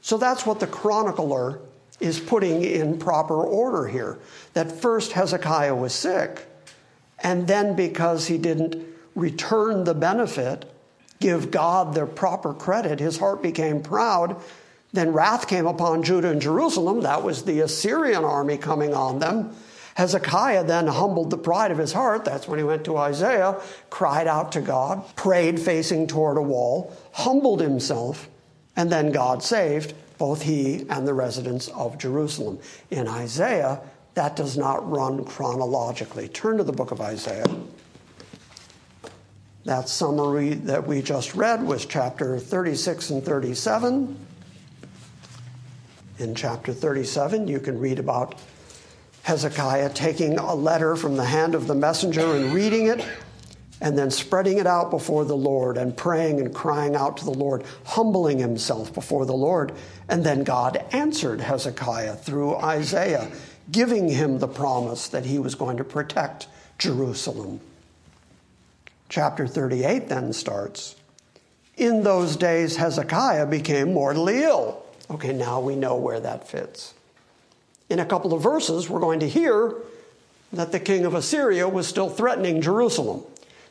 So 0.01 0.17
that's 0.17 0.45
what 0.45 0.59
the 0.59 0.67
chronicler 0.67 1.59
is 1.99 2.19
putting 2.19 2.63
in 2.63 2.97
proper 2.97 3.43
order 3.43 3.87
here. 3.87 4.19
That 4.53 4.71
first 4.71 5.13
Hezekiah 5.13 5.75
was 5.75 5.93
sick, 5.93 6.45
and 7.21 7.47
then 7.47 7.75
because 7.75 8.27
he 8.27 8.37
didn't 8.37 8.85
return 9.15 9.83
the 9.83 9.93
benefit, 9.93 10.65
give 11.19 11.51
God 11.51 11.93
their 11.93 12.05
proper 12.05 12.53
credit, 12.53 12.99
his 12.99 13.17
heart 13.17 13.41
became 13.41 13.81
proud. 13.81 14.41
Then 14.93 15.13
wrath 15.13 15.47
came 15.47 15.67
upon 15.67 16.03
Judah 16.03 16.31
and 16.31 16.41
Jerusalem. 16.41 17.01
That 17.01 17.23
was 17.23 17.43
the 17.43 17.59
Assyrian 17.59 18.23
army 18.23 18.57
coming 18.57 18.93
on 18.93 19.19
them. 19.19 19.55
Hezekiah 19.95 20.63
then 20.63 20.87
humbled 20.87 21.29
the 21.29 21.37
pride 21.37 21.71
of 21.71 21.77
his 21.77 21.91
heart. 21.91 22.23
That's 22.23 22.47
when 22.47 22.57
he 22.57 22.63
went 22.63 22.85
to 22.85 22.97
Isaiah, 22.97 23.59
cried 23.89 24.27
out 24.27 24.53
to 24.53 24.61
God, 24.61 25.03
prayed 25.17 25.59
facing 25.59 26.07
toward 26.07 26.37
a 26.37 26.41
wall, 26.41 26.95
humbled 27.11 27.59
himself, 27.59 28.29
and 28.79 28.89
then 28.89 29.11
God 29.11 29.43
saved 29.43 29.93
both 30.17 30.41
he 30.41 30.85
and 30.89 31.05
the 31.05 31.13
residents 31.13 31.67
of 31.67 31.97
Jerusalem. 31.97 32.59
In 32.89 33.09
Isaiah, 33.09 33.81
that 34.13 34.37
does 34.37 34.55
not 34.55 34.89
run 34.89 35.25
chronologically. 35.25 36.29
Turn 36.29 36.55
to 36.59 36.63
the 36.63 36.71
book 36.71 36.91
of 36.91 37.01
Isaiah. 37.01 37.43
That 39.65 39.89
summary 39.89 40.53
that 40.53 40.87
we 40.87 41.01
just 41.01 41.35
read 41.35 41.61
was 41.61 41.85
chapter 41.85 42.39
36 42.39 43.09
and 43.09 43.21
37. 43.21 44.25
In 46.19 46.33
chapter 46.33 46.71
37, 46.71 47.49
you 47.49 47.59
can 47.59 47.77
read 47.79 47.99
about 47.99 48.35
Hezekiah 49.23 49.89
taking 49.89 50.39
a 50.39 50.55
letter 50.55 50.95
from 50.95 51.17
the 51.17 51.25
hand 51.25 51.53
of 51.53 51.67
the 51.67 51.75
messenger 51.75 52.33
and 52.33 52.53
reading 52.53 52.87
it, 52.87 53.05
and 53.81 53.97
then 53.97 54.11
spreading 54.11 54.57
it 54.57 54.67
out 54.67 54.91
before 54.91 55.25
the 55.25 55.37
Lord 55.37 55.77
and 55.77 55.95
praying 55.95 56.39
and 56.39 56.53
crying 56.53 56.95
out 56.95 57.17
to 57.17 57.25
the 57.25 57.31
Lord, 57.31 57.63
humbling 57.85 58.39
himself 58.39 58.93
before 58.93 59.25
the 59.25 59.33
Lord. 59.33 59.71
And 60.07 60.23
then 60.23 60.43
God 60.43 60.83
answered 60.91 61.41
Hezekiah 61.41 62.15
through 62.17 62.55
Isaiah, 62.57 63.31
giving 63.71 64.09
him 64.09 64.39
the 64.39 64.47
promise 64.47 65.07
that 65.09 65.25
he 65.25 65.39
was 65.39 65.55
going 65.55 65.77
to 65.77 65.83
protect 65.83 66.47
Jerusalem. 66.77 67.61
Chapter 69.07 69.47
38 69.47 70.09
then 70.09 70.33
starts. 70.33 70.95
In 71.77 72.03
those 72.03 72.35
days, 72.35 72.75
Hezekiah 72.75 73.45
became 73.45 73.93
mortally 73.93 74.43
ill. 74.43 74.83
Okay, 75.09 75.33
now 75.33 75.61
we 75.61 75.75
know 75.75 75.95
where 75.95 76.19
that 76.19 76.47
fits. 76.47 76.93
In 77.89 77.99
a 77.99 78.05
couple 78.05 78.33
of 78.33 78.43
verses, 78.43 78.89
we're 78.89 78.99
going 78.99 79.21
to 79.21 79.29
hear 79.29 79.73
that 80.51 80.71
the 80.71 80.79
king 80.79 81.05
of 81.05 81.13
Assyria 81.15 81.67
was 81.67 81.87
still 81.87 82.09
threatening 82.09 82.61
Jerusalem. 82.61 83.23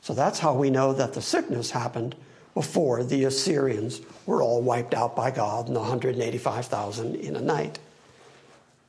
So 0.03 0.15
that's 0.15 0.39
how 0.39 0.55
we 0.55 0.71
know 0.71 0.93
that 0.93 1.13
the 1.13 1.23
sickness 1.23 1.71
happened 1.71 2.15
before 2.55 3.05
the 3.05 3.25
Assyrians 3.25 4.01
were 4.27 4.43
all 4.43 4.63
wiped 4.63 4.95
out 4.95 5.15
by 5.15 5.31
God 5.31 5.67
and 5.67 5.77
the 5.77 5.81
185,000 5.81 7.15
in 7.17 7.37
a 7.37 7.41
night. 7.41 7.79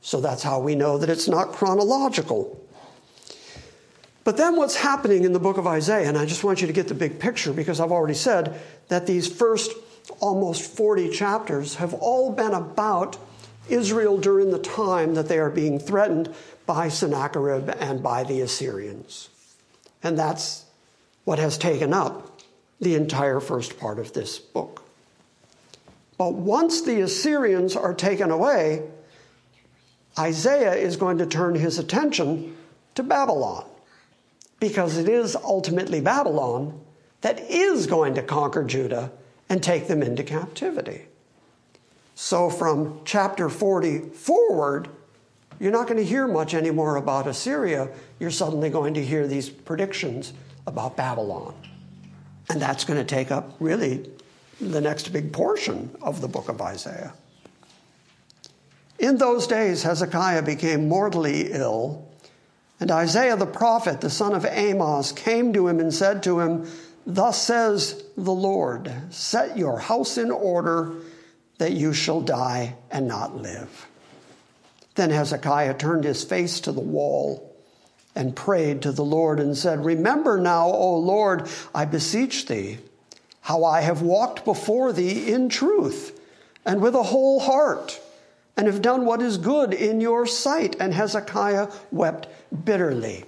So 0.02 0.20
that's 0.20 0.42
how 0.42 0.60
we 0.60 0.74
know 0.74 0.98
that 0.98 1.10
it's 1.10 1.28
not 1.28 1.52
chronological. 1.52 2.60
But 4.24 4.36
then 4.36 4.56
what's 4.56 4.76
happening 4.76 5.24
in 5.24 5.32
the 5.32 5.38
book 5.38 5.56
of 5.56 5.66
Isaiah, 5.66 6.08
and 6.08 6.18
I 6.18 6.26
just 6.26 6.44
want 6.44 6.60
you 6.60 6.66
to 6.66 6.72
get 6.72 6.88
the 6.88 6.94
big 6.94 7.18
picture 7.18 7.52
because 7.52 7.80
I've 7.80 7.92
already 7.92 8.14
said 8.14 8.60
that 8.88 9.06
these 9.06 9.30
first 9.30 9.72
almost 10.18 10.62
40 10.76 11.10
chapters 11.10 11.76
have 11.76 11.94
all 11.94 12.32
been 12.32 12.52
about 12.52 13.16
Israel 13.68 14.18
during 14.18 14.50
the 14.50 14.58
time 14.58 15.14
that 15.14 15.28
they 15.28 15.38
are 15.38 15.50
being 15.50 15.78
threatened 15.78 16.34
by 16.66 16.88
Sennacherib 16.88 17.70
and 17.78 18.02
by 18.02 18.24
the 18.24 18.40
Assyrians. 18.40 19.28
And 20.02 20.18
that's 20.18 20.64
what 21.30 21.38
has 21.38 21.56
taken 21.56 21.94
up 21.94 22.40
the 22.80 22.96
entire 22.96 23.38
first 23.38 23.78
part 23.78 24.00
of 24.00 24.12
this 24.14 24.36
book. 24.36 24.82
But 26.18 26.34
once 26.34 26.82
the 26.82 27.02
Assyrians 27.02 27.76
are 27.76 27.94
taken 27.94 28.32
away, 28.32 28.82
Isaiah 30.18 30.74
is 30.74 30.96
going 30.96 31.18
to 31.18 31.26
turn 31.26 31.54
his 31.54 31.78
attention 31.78 32.56
to 32.96 33.04
Babylon 33.04 33.64
because 34.58 34.96
it 34.96 35.08
is 35.08 35.36
ultimately 35.36 36.00
Babylon 36.00 36.80
that 37.20 37.38
is 37.38 37.86
going 37.86 38.14
to 38.16 38.22
conquer 38.24 38.64
Judah 38.64 39.12
and 39.48 39.62
take 39.62 39.86
them 39.86 40.02
into 40.02 40.24
captivity. 40.24 41.02
So 42.16 42.50
from 42.50 43.02
chapter 43.04 43.48
40 43.48 44.00
forward, 44.00 44.88
you're 45.60 45.70
not 45.70 45.86
going 45.86 45.98
to 45.98 46.04
hear 46.04 46.26
much 46.26 46.54
anymore 46.54 46.96
about 46.96 47.28
Assyria. 47.28 47.88
You're 48.18 48.32
suddenly 48.32 48.68
going 48.68 48.94
to 48.94 49.04
hear 49.04 49.28
these 49.28 49.48
predictions 49.48 50.32
about 50.70 50.96
Babylon. 50.96 51.54
And 52.48 52.62
that's 52.62 52.84
going 52.84 52.98
to 52.98 53.04
take 53.04 53.30
up 53.30 53.54
really 53.60 54.08
the 54.60 54.80
next 54.80 55.12
big 55.12 55.32
portion 55.32 55.94
of 56.00 56.20
the 56.20 56.28
book 56.28 56.48
of 56.48 56.62
Isaiah. 56.62 57.12
In 58.98 59.18
those 59.18 59.46
days, 59.46 59.82
Hezekiah 59.82 60.42
became 60.42 60.88
mortally 60.88 61.52
ill, 61.52 62.08
and 62.78 62.90
Isaiah 62.90 63.36
the 63.36 63.46
prophet, 63.46 64.00
the 64.00 64.10
son 64.10 64.34
of 64.34 64.44
Amos, 64.44 65.12
came 65.12 65.52
to 65.52 65.68
him 65.68 65.80
and 65.80 65.92
said 65.92 66.22
to 66.24 66.40
him, 66.40 66.70
Thus 67.06 67.40
says 67.40 68.02
the 68.16 68.32
Lord, 68.32 68.92
set 69.10 69.56
your 69.56 69.78
house 69.78 70.18
in 70.18 70.30
order 70.30 70.92
that 71.58 71.72
you 71.72 71.92
shall 71.92 72.20
die 72.20 72.76
and 72.90 73.08
not 73.08 73.36
live. 73.36 73.86
Then 74.94 75.10
Hezekiah 75.10 75.74
turned 75.74 76.04
his 76.04 76.24
face 76.24 76.60
to 76.60 76.72
the 76.72 76.80
wall 76.80 77.49
and 78.14 78.34
prayed 78.34 78.82
to 78.82 78.92
the 78.92 79.04
Lord 79.04 79.40
and 79.40 79.56
said, 79.56 79.84
Remember 79.84 80.38
now, 80.38 80.66
O 80.66 80.96
Lord, 80.98 81.48
I 81.74 81.84
beseech 81.84 82.46
thee, 82.46 82.78
how 83.42 83.64
I 83.64 83.80
have 83.80 84.02
walked 84.02 84.44
before 84.44 84.92
thee 84.92 85.32
in 85.32 85.48
truth 85.48 86.18
and 86.66 86.80
with 86.80 86.94
a 86.94 87.04
whole 87.04 87.40
heart, 87.40 88.00
and 88.56 88.66
have 88.66 88.82
done 88.82 89.06
what 89.06 89.22
is 89.22 89.38
good 89.38 89.72
in 89.72 90.00
your 90.00 90.26
sight. 90.26 90.76
And 90.78 90.92
Hezekiah 90.92 91.68
wept 91.90 92.28
bitterly. 92.64 93.24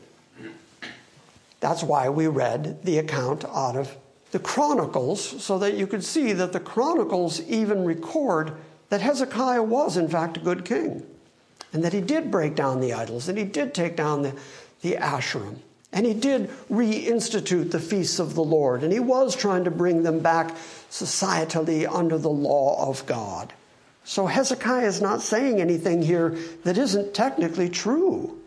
That's 1.60 1.82
why 1.82 2.08
we 2.08 2.26
read 2.26 2.82
the 2.82 2.98
account 2.98 3.44
out 3.44 3.76
of 3.76 3.96
the 4.32 4.38
Chronicles 4.38 5.42
so 5.42 5.58
that 5.58 5.74
you 5.74 5.86
could 5.86 6.02
see 6.02 6.32
that 6.32 6.52
the 6.52 6.60
Chronicles 6.60 7.40
even 7.42 7.84
record 7.84 8.54
that 8.88 9.00
Hezekiah 9.00 9.62
was, 9.62 9.96
in 9.96 10.08
fact, 10.08 10.36
a 10.38 10.40
good 10.40 10.64
king, 10.64 11.06
and 11.72 11.84
that 11.84 11.92
he 11.92 12.00
did 12.00 12.30
break 12.30 12.54
down 12.54 12.80
the 12.80 12.92
idols, 12.92 13.28
and 13.28 13.38
he 13.38 13.44
did 13.44 13.74
take 13.74 13.96
down 13.96 14.22
the, 14.22 14.34
the 14.82 14.96
Asherim, 14.96 15.58
and 15.92 16.06
he 16.06 16.14
did 16.14 16.50
reinstitute 16.70 17.70
the 17.70 17.80
feasts 17.80 18.18
of 18.18 18.34
the 18.34 18.44
Lord, 18.44 18.82
and 18.82 18.92
he 18.92 19.00
was 19.00 19.34
trying 19.34 19.64
to 19.64 19.70
bring 19.70 20.02
them 20.02 20.20
back 20.20 20.54
societally 20.90 21.86
under 21.90 22.18
the 22.18 22.30
law 22.30 22.88
of 22.88 23.04
God. 23.06 23.52
So 24.04 24.26
Hezekiah 24.26 24.86
is 24.86 25.00
not 25.00 25.22
saying 25.22 25.60
anything 25.60 26.02
here 26.02 26.36
that 26.64 26.78
isn't 26.78 27.14
technically 27.14 27.68
true. 27.68 28.38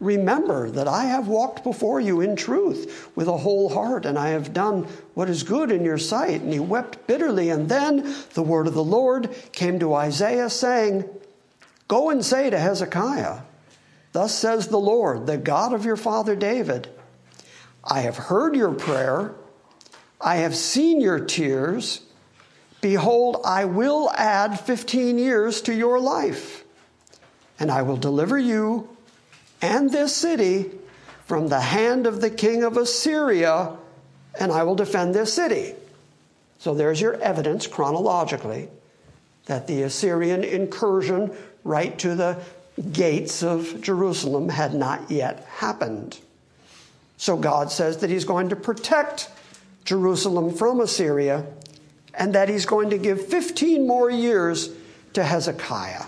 Remember 0.00 0.68
that 0.70 0.88
I 0.88 1.04
have 1.04 1.28
walked 1.28 1.62
before 1.62 2.00
you 2.00 2.20
in 2.20 2.36
truth 2.36 3.10
with 3.14 3.28
a 3.28 3.36
whole 3.36 3.68
heart, 3.68 4.06
and 4.06 4.18
I 4.18 4.30
have 4.30 4.52
done 4.52 4.88
what 5.14 5.30
is 5.30 5.44
good 5.44 5.70
in 5.70 5.84
your 5.84 5.98
sight. 5.98 6.42
And 6.42 6.52
he 6.52 6.58
wept 6.58 7.06
bitterly. 7.06 7.48
And 7.50 7.68
then 7.68 8.14
the 8.34 8.42
word 8.42 8.66
of 8.66 8.74
the 8.74 8.84
Lord 8.84 9.30
came 9.52 9.78
to 9.78 9.94
Isaiah, 9.94 10.50
saying, 10.50 11.08
Go 11.86 12.10
and 12.10 12.24
say 12.24 12.50
to 12.50 12.58
Hezekiah, 12.58 13.40
Thus 14.14 14.32
says 14.32 14.68
the 14.68 14.78
Lord, 14.78 15.26
the 15.26 15.36
God 15.36 15.72
of 15.72 15.84
your 15.84 15.96
father 15.96 16.36
David, 16.36 16.88
I 17.82 18.02
have 18.02 18.16
heard 18.16 18.54
your 18.54 18.72
prayer, 18.72 19.34
I 20.20 20.36
have 20.36 20.54
seen 20.54 21.00
your 21.00 21.18
tears. 21.18 22.00
Behold, 22.80 23.40
I 23.44 23.64
will 23.64 24.08
add 24.12 24.60
15 24.60 25.18
years 25.18 25.62
to 25.62 25.74
your 25.74 25.98
life, 25.98 26.62
and 27.58 27.72
I 27.72 27.82
will 27.82 27.96
deliver 27.96 28.38
you 28.38 28.88
and 29.60 29.90
this 29.90 30.14
city 30.14 30.70
from 31.26 31.48
the 31.48 31.60
hand 31.60 32.06
of 32.06 32.20
the 32.20 32.30
king 32.30 32.62
of 32.62 32.76
Assyria, 32.76 33.76
and 34.38 34.52
I 34.52 34.62
will 34.62 34.76
defend 34.76 35.12
this 35.12 35.34
city. 35.34 35.74
So 36.60 36.72
there's 36.72 37.00
your 37.00 37.14
evidence 37.14 37.66
chronologically 37.66 38.68
that 39.46 39.66
the 39.66 39.82
Assyrian 39.82 40.44
incursion 40.44 41.36
right 41.64 41.98
to 41.98 42.14
the 42.14 42.38
gates 42.92 43.42
of 43.42 43.80
Jerusalem 43.80 44.48
had 44.48 44.74
not 44.74 45.10
yet 45.10 45.44
happened. 45.56 46.18
So 47.16 47.36
God 47.36 47.70
says 47.70 47.98
that 47.98 48.10
He's 48.10 48.24
going 48.24 48.48
to 48.48 48.56
protect 48.56 49.30
Jerusalem 49.84 50.52
from 50.52 50.80
Assyria 50.80 51.46
and 52.14 52.34
that 52.34 52.48
He's 52.48 52.66
going 52.66 52.90
to 52.90 52.98
give 52.98 53.26
15 53.26 53.86
more 53.86 54.10
years 54.10 54.70
to 55.12 55.22
Hezekiah. 55.22 56.04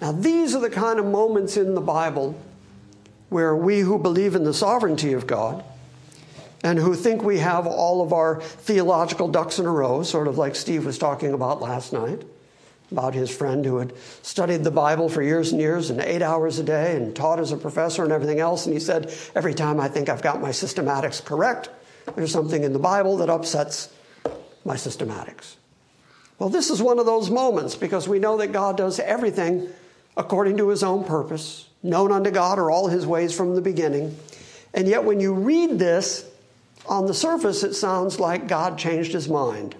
Now, 0.00 0.12
these 0.12 0.54
are 0.54 0.60
the 0.60 0.70
kind 0.70 0.98
of 0.98 1.04
moments 1.04 1.56
in 1.56 1.74
the 1.74 1.80
Bible 1.80 2.40
where 3.28 3.54
we 3.54 3.80
who 3.80 3.98
believe 3.98 4.34
in 4.34 4.44
the 4.44 4.54
sovereignty 4.54 5.12
of 5.12 5.26
God 5.26 5.62
and 6.62 6.78
who 6.78 6.94
think 6.94 7.22
we 7.22 7.38
have 7.38 7.66
all 7.66 8.02
of 8.02 8.12
our 8.12 8.40
theological 8.40 9.28
ducks 9.28 9.58
in 9.58 9.66
a 9.66 9.70
row, 9.70 10.02
sort 10.02 10.26
of 10.26 10.38
like 10.38 10.56
Steve 10.56 10.84
was 10.84 10.98
talking 10.98 11.32
about 11.32 11.60
last 11.60 11.92
night, 11.92 12.22
about 12.90 13.14
his 13.14 13.34
friend 13.34 13.64
who 13.64 13.78
had 13.78 13.92
studied 14.22 14.64
the 14.64 14.70
Bible 14.70 15.08
for 15.08 15.22
years 15.22 15.52
and 15.52 15.60
years 15.60 15.90
and 15.90 16.00
eight 16.00 16.22
hours 16.22 16.58
a 16.58 16.62
day 16.62 16.96
and 16.96 17.14
taught 17.14 17.38
as 17.38 17.52
a 17.52 17.56
professor 17.56 18.02
and 18.02 18.12
everything 18.12 18.40
else. 18.40 18.66
And 18.66 18.74
he 18.74 18.80
said, 18.80 19.14
Every 19.34 19.54
time 19.54 19.80
I 19.80 19.88
think 19.88 20.08
I've 20.08 20.22
got 20.22 20.40
my 20.40 20.50
systematics 20.50 21.24
correct, 21.24 21.70
there's 22.16 22.32
something 22.32 22.64
in 22.64 22.72
the 22.72 22.78
Bible 22.78 23.18
that 23.18 23.30
upsets 23.30 23.92
my 24.64 24.76
systematics. 24.76 25.54
Well, 26.38 26.48
this 26.48 26.70
is 26.70 26.82
one 26.82 26.98
of 26.98 27.06
those 27.06 27.30
moments 27.30 27.76
because 27.76 28.08
we 28.08 28.18
know 28.18 28.38
that 28.38 28.48
God 28.48 28.76
does 28.76 28.98
everything 28.98 29.68
according 30.16 30.56
to 30.56 30.68
his 30.68 30.82
own 30.82 31.04
purpose. 31.04 31.68
Known 31.82 32.12
unto 32.12 32.30
God 32.30 32.58
are 32.58 32.70
all 32.70 32.88
his 32.88 33.06
ways 33.06 33.34
from 33.34 33.54
the 33.54 33.60
beginning. 33.60 34.16
And 34.74 34.88
yet, 34.88 35.04
when 35.04 35.20
you 35.20 35.34
read 35.34 35.78
this, 35.78 36.30
on 36.86 37.06
the 37.06 37.14
surface, 37.14 37.62
it 37.62 37.74
sounds 37.74 38.18
like 38.18 38.48
God 38.48 38.78
changed 38.78 39.12
his 39.12 39.28
mind. 39.28 39.74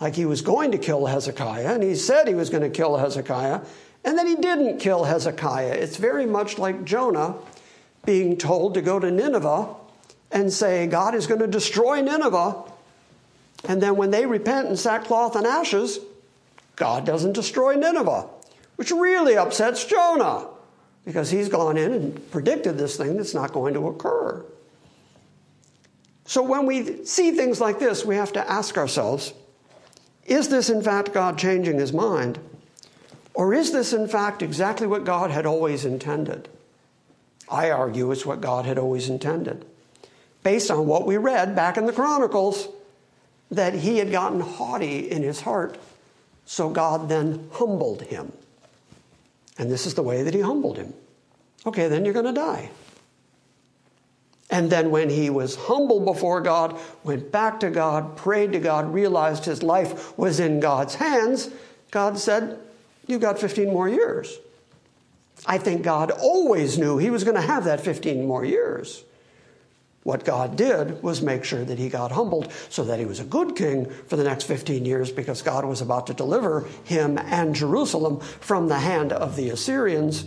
Like 0.00 0.14
he 0.14 0.26
was 0.26 0.42
going 0.42 0.72
to 0.72 0.78
kill 0.78 1.06
Hezekiah, 1.06 1.74
and 1.74 1.82
he 1.82 1.94
said 1.94 2.28
he 2.28 2.34
was 2.34 2.50
going 2.50 2.62
to 2.62 2.70
kill 2.70 2.96
Hezekiah, 2.96 3.60
and 4.04 4.16
then 4.16 4.26
he 4.26 4.36
didn't 4.36 4.78
kill 4.78 5.04
Hezekiah. 5.04 5.72
It's 5.72 5.96
very 5.96 6.26
much 6.26 6.58
like 6.58 6.84
Jonah 6.84 7.34
being 8.06 8.36
told 8.36 8.74
to 8.74 8.82
go 8.82 8.98
to 8.98 9.10
Nineveh 9.10 9.74
and 10.30 10.52
say, 10.52 10.86
God 10.86 11.14
is 11.14 11.26
going 11.26 11.40
to 11.40 11.46
destroy 11.46 12.00
Nineveh. 12.00 12.62
And 13.64 13.82
then 13.82 13.96
when 13.96 14.12
they 14.12 14.24
repent 14.24 14.68
in 14.68 14.76
sackcloth 14.76 15.34
and 15.34 15.46
ashes, 15.46 15.98
God 16.76 17.04
doesn't 17.04 17.32
destroy 17.32 17.74
Nineveh 17.74 18.28
which 18.78 18.92
really 18.92 19.36
upsets 19.36 19.84
Jonah 19.84 20.46
because 21.04 21.32
he's 21.32 21.48
gone 21.48 21.76
in 21.76 21.92
and 21.92 22.30
predicted 22.30 22.78
this 22.78 22.96
thing 22.96 23.16
that's 23.16 23.34
not 23.34 23.52
going 23.52 23.74
to 23.74 23.88
occur. 23.88 24.44
So 26.26 26.42
when 26.42 26.64
we 26.64 27.04
see 27.04 27.32
things 27.32 27.60
like 27.60 27.80
this, 27.80 28.04
we 28.04 28.14
have 28.14 28.32
to 28.34 28.50
ask 28.50 28.78
ourselves 28.78 29.32
is 30.28 30.48
this 30.48 30.70
in 30.70 30.82
fact 30.82 31.12
God 31.12 31.38
changing 31.38 31.78
his 31.78 31.92
mind? 31.92 32.38
Or 33.34 33.54
is 33.54 33.72
this 33.72 33.92
in 33.92 34.08
fact 34.08 34.42
exactly 34.42 34.86
what 34.86 35.04
God 35.04 35.30
had 35.30 35.46
always 35.46 35.84
intended? 35.84 36.48
I 37.50 37.70
argue 37.70 38.10
it's 38.10 38.26
what 38.26 38.40
God 38.40 38.66
had 38.66 38.78
always 38.78 39.08
intended. 39.08 39.64
Based 40.42 40.70
on 40.70 40.86
what 40.86 41.06
we 41.06 41.16
read 41.16 41.56
back 41.56 41.76
in 41.76 41.86
the 41.86 41.92
Chronicles, 41.92 42.68
that 43.50 43.74
he 43.74 43.98
had 43.98 44.10
gotten 44.10 44.40
haughty 44.40 45.10
in 45.10 45.22
his 45.22 45.40
heart, 45.40 45.78
so 46.44 46.68
God 46.68 47.08
then 47.08 47.48
humbled 47.52 48.02
him. 48.02 48.32
And 49.56 49.70
this 49.70 49.86
is 49.86 49.94
the 49.94 50.02
way 50.02 50.22
that 50.22 50.34
he 50.34 50.40
humbled 50.40 50.76
him. 50.76 50.92
Okay, 51.66 51.88
then 51.88 52.04
you're 52.04 52.14
going 52.14 52.26
to 52.26 52.32
die. 52.32 52.70
And 54.50 54.70
then, 54.70 54.90
when 54.90 55.10
he 55.10 55.28
was 55.28 55.56
humble 55.56 56.00
before 56.00 56.40
God, 56.40 56.78
went 57.04 57.30
back 57.30 57.60
to 57.60 57.70
God, 57.70 58.16
prayed 58.16 58.52
to 58.52 58.58
God, 58.58 58.94
realized 58.94 59.44
his 59.44 59.62
life 59.62 60.16
was 60.16 60.40
in 60.40 60.58
God's 60.60 60.94
hands, 60.94 61.50
God 61.90 62.18
said, 62.18 62.58
You've 63.06 63.20
got 63.20 63.38
15 63.38 63.68
more 63.68 63.88
years. 63.88 64.38
I 65.46 65.58
think 65.58 65.82
God 65.82 66.10
always 66.10 66.78
knew 66.78 66.98
he 66.98 67.10
was 67.10 67.24
going 67.24 67.36
to 67.36 67.42
have 67.42 67.64
that 67.64 67.80
15 67.80 68.26
more 68.26 68.44
years. 68.44 69.04
What 70.02 70.24
God 70.24 70.56
did 70.56 71.02
was 71.02 71.20
make 71.20 71.44
sure 71.44 71.64
that 71.64 71.78
he 71.78 71.88
got 71.88 72.12
humbled 72.12 72.52
so 72.70 72.84
that 72.84 72.98
he 72.98 73.04
was 73.04 73.20
a 73.20 73.24
good 73.24 73.56
king 73.56 73.90
for 74.06 74.16
the 74.16 74.24
next 74.24 74.44
15 74.44 74.84
years 74.84 75.12
because 75.12 75.42
God 75.42 75.64
was 75.64 75.80
about 75.80 76.06
to 76.06 76.14
deliver 76.14 76.66
him 76.84 77.18
and 77.18 77.54
Jerusalem 77.54 78.20
from 78.20 78.68
the 78.68 78.78
hand 78.78 79.12
of 79.12 79.36
the 79.36 79.50
Assyrians 79.50 80.24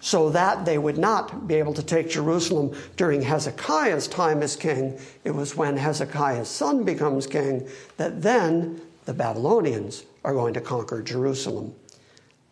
so 0.00 0.30
that 0.30 0.64
they 0.64 0.78
would 0.78 0.98
not 0.98 1.48
be 1.48 1.54
able 1.54 1.74
to 1.74 1.82
take 1.82 2.08
Jerusalem 2.08 2.76
during 2.96 3.22
Hezekiah's 3.22 4.06
time 4.06 4.42
as 4.42 4.56
king. 4.56 4.98
It 5.24 5.32
was 5.32 5.56
when 5.56 5.76
Hezekiah's 5.76 6.48
son 6.48 6.84
becomes 6.84 7.26
king 7.26 7.68
that 7.96 8.22
then 8.22 8.80
the 9.06 9.14
Babylonians 9.14 10.04
are 10.24 10.34
going 10.34 10.54
to 10.54 10.60
conquer 10.60 11.02
Jerusalem. 11.02 11.74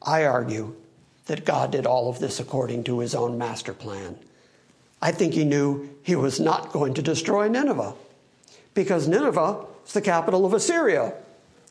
I 0.03 0.25
argue 0.25 0.75
that 1.27 1.45
God 1.45 1.73
did 1.73 1.87
all 1.87 2.09
of 2.09 2.19
this 2.19 2.41
according 2.41 2.85
to 2.85 3.01
his 3.01 3.15
own 3.15 3.37
master 3.37 3.73
plan. 3.73 4.17
I 5.03 5.13
think 5.13 5.35
he 5.35 5.45
knew 5.45 5.91
he 6.03 6.17
was 6.17 6.41
not 6.41 6.73
going 6.73 6.95
to 6.95 7.03
destroy 7.03 7.49
Nineveh 7.49 7.95
because 8.75 9.09
Nineveh 9.09 9.65
is 9.87 9.93
the 9.93 10.01
capital 10.01 10.47
of 10.47 10.55
Assyria. 10.55 11.13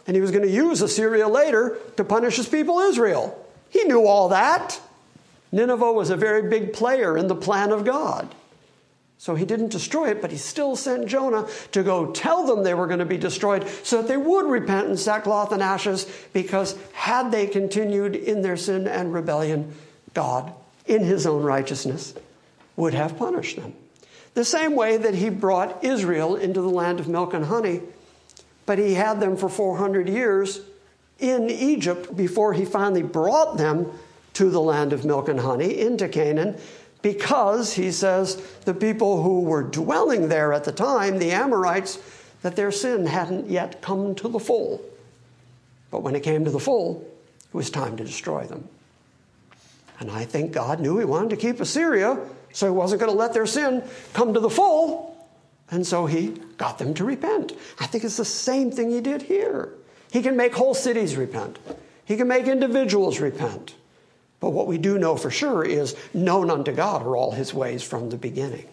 And 0.08 0.16
he 0.16 0.22
was 0.22 0.32
going 0.32 0.44
to 0.44 0.52
use 0.52 0.82
Assyria 0.82 1.28
later 1.28 1.78
to 1.98 2.04
punish 2.04 2.36
his 2.36 2.48
people 2.48 2.80
Israel. 2.80 3.44
He 3.70 3.84
knew 3.86 4.06
all 4.06 4.30
that. 4.30 4.80
Nineveh 5.56 5.94
was 5.94 6.10
a 6.10 6.18
very 6.18 6.50
big 6.50 6.74
player 6.74 7.18
in 7.18 7.28
the 7.28 7.36
plan 7.36 7.72
of 7.72 7.86
God. 7.86 8.36
So 9.18 9.36
he 9.36 9.46
didn't 9.46 9.72
destroy 9.72 10.10
it, 10.10 10.22
but 10.22 10.30
he 10.30 10.36
still 10.38 10.76
sent 10.76 11.08
Jonah 11.08 11.48
to 11.72 11.82
go 11.82 12.12
tell 12.12 12.46
them 12.46 12.62
they 12.62 12.74
were 12.74 12.88
going 12.88 13.00
to 13.00 13.06
be 13.06 13.18
destroyed 13.18 13.66
so 13.82 14.02
that 14.02 14.10
they 14.10 14.18
would 14.18 14.48
repent 14.48 14.90
in 14.90 14.98
sackcloth 14.98 15.54
and 15.54 15.64
ashes, 15.64 16.12
because 16.34 16.76
had 16.92 17.32
they 17.32 17.48
continued 17.48 18.18
in 18.18 18.42
their 18.42 18.58
sin 18.58 18.86
and 18.86 19.14
rebellion, 19.14 19.74
God, 20.14 20.54
in 20.86 21.06
his 21.06 21.26
own 21.26 21.42
righteousness, 21.42 22.14
would 22.76 22.94
have 22.94 23.18
punished 23.18 23.56
them. 23.56 23.74
The 24.34 24.44
same 24.44 24.76
way 24.76 24.98
that 24.98 25.16
he 25.16 25.30
brought 25.30 25.86
Israel 25.86 26.36
into 26.36 26.60
the 26.60 26.70
land 26.70 27.00
of 27.00 27.08
milk 27.08 27.34
and 27.34 27.46
honey, 27.46 27.82
but 28.66 28.78
he 28.78 28.96
had 28.96 29.22
them 29.22 29.38
for 29.38 29.48
400 29.48 30.10
years 30.10 30.60
in 31.18 31.50
Egypt 31.50 32.14
before 32.18 32.52
he 32.52 32.66
finally 32.66 33.04
brought 33.04 33.56
them 33.56 33.90
to 34.36 34.50
the 34.50 34.62
land 34.62 34.94
of 34.94 35.04
milk 35.04 35.28
and 35.28 35.40
honey, 35.40 35.80
into 35.80 36.08
Canaan, 36.08 36.58
because 37.02 37.74
he 37.74 37.92
says 37.92 38.36
the 38.66 38.74
people 38.74 39.22
who 39.24 39.42
were 39.42 39.64
dwelling 39.64 40.30
there 40.30 40.54
at 40.54 40.64
the 40.64 40.72
time, 40.72 41.18
the 41.20 41.32
Amorites, 41.32 42.00
that 42.42 42.56
their 42.56 42.72
sin 42.72 43.08
hadn't 43.08 43.50
yet 43.50 43.82
come 43.82 44.14
to 44.16 44.28
the 44.28 44.40
full. 44.40 44.82
But 45.90 46.04
when 46.04 46.16
it 46.16 46.24
came 46.24 46.46
to 46.46 46.52
the 46.52 46.60
full, 46.60 47.08
it 47.54 47.56
was 47.56 47.70
time 47.70 47.98
to 47.98 48.04
destroy 48.04 48.46
them. 48.46 48.68
And 50.00 50.12
I 50.12 50.26
think 50.26 50.52
God 50.52 50.80
knew 50.80 50.98
he 50.98 51.06
wanted 51.06 51.30
to 51.30 51.38
keep 51.38 51.60
Assyria 51.60 52.20
so 52.52 52.66
he 52.68 52.72
wasn't 52.72 53.00
going 53.00 53.12
to 53.12 53.18
let 53.18 53.34
their 53.34 53.46
sin 53.46 53.84
come 54.14 54.34
to 54.34 54.40
the 54.40 54.50
full. 54.50 55.16
And 55.72 55.88
so 55.88 56.06
he 56.06 56.30
got 56.58 56.78
them 56.78 56.94
to 56.96 57.06
repent. 57.06 57.54
I 57.80 57.86
think 57.86 58.04
it's 58.04 58.18
the 58.18 58.26
same 58.26 58.72
thing 58.72 58.92
he 58.92 59.02
did 59.02 59.24
here. 59.24 59.70
He 60.12 60.22
can 60.22 60.36
make 60.36 60.54
whole 60.54 60.74
cities 60.74 61.16
repent, 61.16 61.60
he 62.04 62.18
can 62.18 62.28
make 62.28 62.48
individuals 62.48 63.20
repent. 63.20 63.76
But 64.40 64.52
what 64.52 64.68
we 64.68 64.78
do 64.78 64.98
know 64.98 65.16
for 65.16 65.32
sure 65.32 65.64
is 65.64 65.96
known 66.14 66.50
unto 66.50 66.72
God 66.72 67.04
are 67.04 67.16
all 67.16 67.32
his 67.32 67.54
ways 67.54 67.84
from 67.84 68.10
the 68.10 68.18
beginning. 68.18 68.66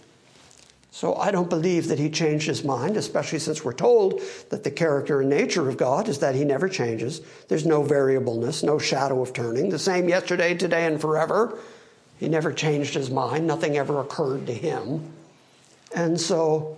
So 0.90 1.14
I 1.14 1.31
don't 1.31 1.48
believe 1.48 1.88
that 1.88 1.98
he 1.98 2.11
changed 2.11 2.46
his 2.46 2.64
mind, 2.64 2.98
especially 2.98 3.38
since 3.38 3.64
we're 3.64 3.72
told 3.72 4.20
that 4.51 4.62
the 4.62 4.70
character 4.70 5.22
and 5.22 5.31
nature 5.31 5.66
of 5.68 5.79
God 5.79 6.07
is 6.07 6.18
that 6.18 6.35
he 6.35 6.44
never 6.44 6.68
changes. 6.68 7.22
There's 7.48 7.64
no 7.64 7.83
variableness, 7.83 8.62
no 8.62 8.79
shadow 8.79 9.22
of 9.22 9.33
turning, 9.33 9.70
the 9.70 9.79
same 9.79 10.09
yesterday, 10.11 10.55
today, 10.55 10.85
and 10.85 11.01
forever. 11.01 11.59
He 12.20 12.29
never 12.29 12.53
changed 12.53 12.92
his 12.92 13.11
mind, 13.11 13.46
nothing 13.46 13.79
ever 13.79 14.01
occurred 14.01 14.46
to 14.46 14.53
him. 14.53 15.12
And 15.94 16.20
so 16.20 16.77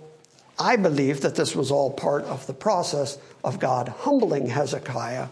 I 0.57 0.77
believe 0.77 1.21
that 1.21 1.35
this 1.35 1.53
was 1.53 1.69
all 1.69 1.91
part 1.91 2.23
of 2.23 2.47
the 2.47 2.53
process 2.53 3.17
of 3.43 3.59
God 3.59 3.89
humbling 3.89 4.47
Hezekiah. 4.47 5.27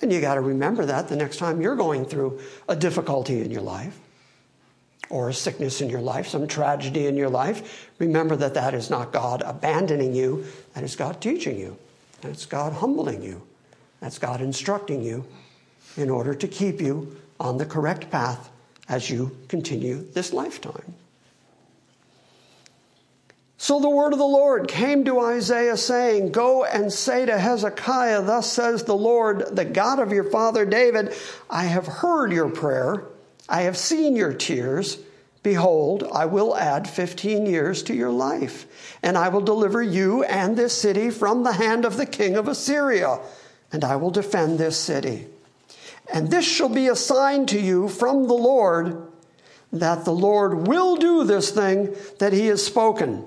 And 0.00 0.12
you 0.12 0.20
got 0.20 0.34
to 0.34 0.40
remember 0.40 0.86
that 0.86 1.08
the 1.08 1.16
next 1.16 1.38
time 1.38 1.60
you're 1.60 1.76
going 1.76 2.04
through 2.04 2.40
a 2.68 2.76
difficulty 2.76 3.40
in 3.40 3.50
your 3.50 3.62
life 3.62 3.98
or 5.10 5.28
a 5.28 5.34
sickness 5.34 5.80
in 5.80 5.88
your 5.88 6.00
life, 6.00 6.28
some 6.28 6.46
tragedy 6.46 7.06
in 7.06 7.16
your 7.16 7.30
life, 7.30 7.90
remember 7.98 8.36
that 8.36 8.54
that 8.54 8.74
is 8.74 8.90
not 8.90 9.12
God 9.12 9.42
abandoning 9.42 10.14
you, 10.14 10.44
that 10.74 10.84
is 10.84 10.94
God 10.94 11.20
teaching 11.20 11.58
you. 11.58 11.76
That's 12.20 12.46
God 12.46 12.74
humbling 12.74 13.22
you. 13.22 13.42
That's 14.00 14.18
God 14.18 14.40
instructing 14.40 15.02
you 15.02 15.24
in 15.96 16.10
order 16.10 16.34
to 16.34 16.46
keep 16.46 16.80
you 16.80 17.16
on 17.40 17.58
the 17.58 17.66
correct 17.66 18.10
path 18.10 18.50
as 18.88 19.10
you 19.10 19.36
continue 19.48 20.04
this 20.12 20.32
lifetime. 20.32 20.94
So 23.60 23.80
the 23.80 23.90
word 23.90 24.12
of 24.12 24.20
the 24.20 24.24
Lord 24.24 24.68
came 24.68 25.04
to 25.04 25.18
Isaiah, 25.18 25.76
saying, 25.76 26.30
Go 26.30 26.64
and 26.64 26.92
say 26.92 27.26
to 27.26 27.36
Hezekiah, 27.36 28.22
Thus 28.22 28.50
says 28.50 28.84
the 28.84 28.94
Lord, 28.94 29.56
the 29.56 29.64
God 29.64 29.98
of 29.98 30.12
your 30.12 30.30
father 30.30 30.64
David, 30.64 31.12
I 31.50 31.64
have 31.64 31.86
heard 31.88 32.30
your 32.32 32.48
prayer, 32.50 33.04
I 33.48 33.62
have 33.62 33.76
seen 33.76 34.14
your 34.14 34.32
tears. 34.32 34.98
Behold, 35.42 36.08
I 36.12 36.26
will 36.26 36.56
add 36.56 36.88
15 36.88 37.46
years 37.46 37.82
to 37.84 37.94
your 37.94 38.10
life, 38.10 38.66
and 39.02 39.16
I 39.16 39.28
will 39.28 39.40
deliver 39.40 39.82
you 39.82 40.22
and 40.24 40.56
this 40.56 40.80
city 40.80 41.10
from 41.10 41.42
the 41.42 41.52
hand 41.52 41.84
of 41.84 41.96
the 41.96 42.06
king 42.06 42.36
of 42.36 42.48
Assyria, 42.48 43.18
and 43.72 43.82
I 43.82 43.96
will 43.96 44.10
defend 44.10 44.58
this 44.58 44.78
city. 44.78 45.26
And 46.12 46.30
this 46.30 46.44
shall 46.44 46.68
be 46.68 46.88
a 46.88 46.96
sign 46.96 47.46
to 47.46 47.60
you 47.60 47.88
from 47.88 48.28
the 48.28 48.34
Lord 48.34 49.10
that 49.72 50.04
the 50.04 50.12
Lord 50.12 50.66
will 50.68 50.96
do 50.96 51.24
this 51.24 51.50
thing 51.50 51.94
that 52.18 52.32
he 52.32 52.46
has 52.46 52.64
spoken. 52.64 53.24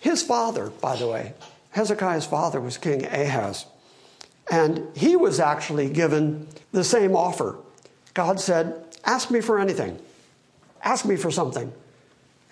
His 0.00 0.22
father, 0.22 0.70
by 0.70 0.96
the 0.96 1.06
way, 1.06 1.34
Hezekiah's 1.70 2.26
father 2.26 2.60
was 2.60 2.78
King 2.78 3.04
Ahaz. 3.06 3.66
And 4.50 4.96
he 4.96 5.16
was 5.16 5.40
actually 5.40 5.90
given 5.90 6.48
the 6.72 6.84
same 6.84 7.14
offer. 7.14 7.58
God 8.14 8.40
said, 8.40 8.84
Ask 9.04 9.30
me 9.30 9.40
for 9.40 9.58
anything, 9.58 9.98
ask 10.82 11.04
me 11.04 11.16
for 11.16 11.30
something. 11.30 11.72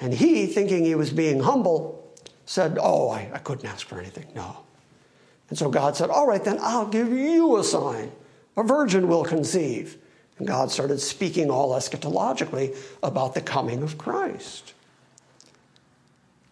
And 0.01 0.13
he, 0.13 0.47
thinking 0.47 0.85
he 0.85 0.95
was 0.95 1.11
being 1.11 1.41
humble, 1.41 2.07
said, 2.45 2.79
Oh, 2.81 3.09
I, 3.09 3.31
I 3.33 3.39
couldn't 3.39 3.67
ask 3.67 3.87
for 3.87 3.99
anything. 3.99 4.27
No. 4.35 4.59
And 5.49 5.59
so 5.59 5.71
God 5.71 5.97
said, 5.97 6.11
All 6.11 6.27
right, 6.27 6.43
then 6.43 6.59
I'll 6.61 6.87
give 6.87 7.13
you 7.13 7.57
a 7.57 7.65
sign. 7.65 8.13
A 8.57 8.63
virgin 8.63 9.09
will 9.09 9.25
conceive. 9.25 9.99
And 10.39 10.47
God 10.47 10.71
started 10.71 11.01
speaking 11.01 11.51
all 11.51 11.71
eschatologically 11.71 12.77
about 13.03 13.35
the 13.35 13.41
coming 13.41 13.83
of 13.83 13.97
Christ. 13.97 14.75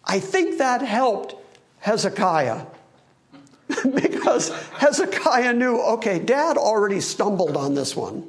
I 0.06 0.20
think 0.20 0.58
that 0.58 0.82
helped 0.82 1.34
Hezekiah 1.80 2.66
because 3.94 4.50
Hezekiah 4.72 5.54
knew, 5.54 5.80
okay, 5.80 6.18
dad 6.18 6.56
already 6.56 7.00
stumbled 7.00 7.56
on 7.56 7.74
this 7.74 7.96
one. 7.96 8.28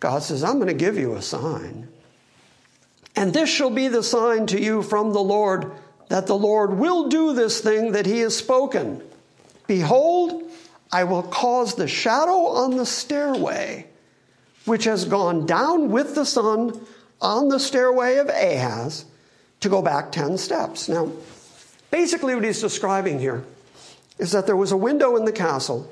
God 0.00 0.22
says, 0.22 0.44
I'm 0.44 0.56
going 0.56 0.68
to 0.68 0.74
give 0.74 0.96
you 0.96 1.14
a 1.14 1.22
sign. 1.22 1.88
And 3.14 3.32
this 3.32 3.48
shall 3.48 3.70
be 3.70 3.88
the 3.88 4.02
sign 4.02 4.46
to 4.48 4.60
you 4.60 4.82
from 4.82 5.12
the 5.12 5.22
Lord 5.22 5.72
that 6.08 6.26
the 6.26 6.36
Lord 6.36 6.74
will 6.74 7.08
do 7.08 7.32
this 7.32 7.60
thing 7.60 7.92
that 7.92 8.06
he 8.06 8.20
has 8.20 8.36
spoken. 8.36 9.02
Behold, 9.66 10.50
I 10.92 11.04
will 11.04 11.22
cause 11.22 11.74
the 11.74 11.88
shadow 11.88 12.46
on 12.46 12.76
the 12.76 12.86
stairway, 12.86 13.86
which 14.66 14.84
has 14.84 15.04
gone 15.04 15.46
down 15.46 15.90
with 15.90 16.14
the 16.14 16.26
sun 16.26 16.78
on 17.20 17.48
the 17.48 17.58
stairway 17.58 18.18
of 18.18 18.28
Ahaz 18.28 19.06
to 19.66 19.70
go 19.70 19.82
back 19.82 20.12
10 20.12 20.38
steps. 20.38 20.88
Now, 20.88 21.10
basically, 21.90 22.34
what 22.34 22.44
he's 22.44 22.60
describing 22.60 23.18
here 23.18 23.44
is 24.18 24.30
that 24.32 24.46
there 24.46 24.56
was 24.56 24.70
a 24.70 24.76
window 24.76 25.16
in 25.16 25.24
the 25.24 25.32
castle 25.32 25.90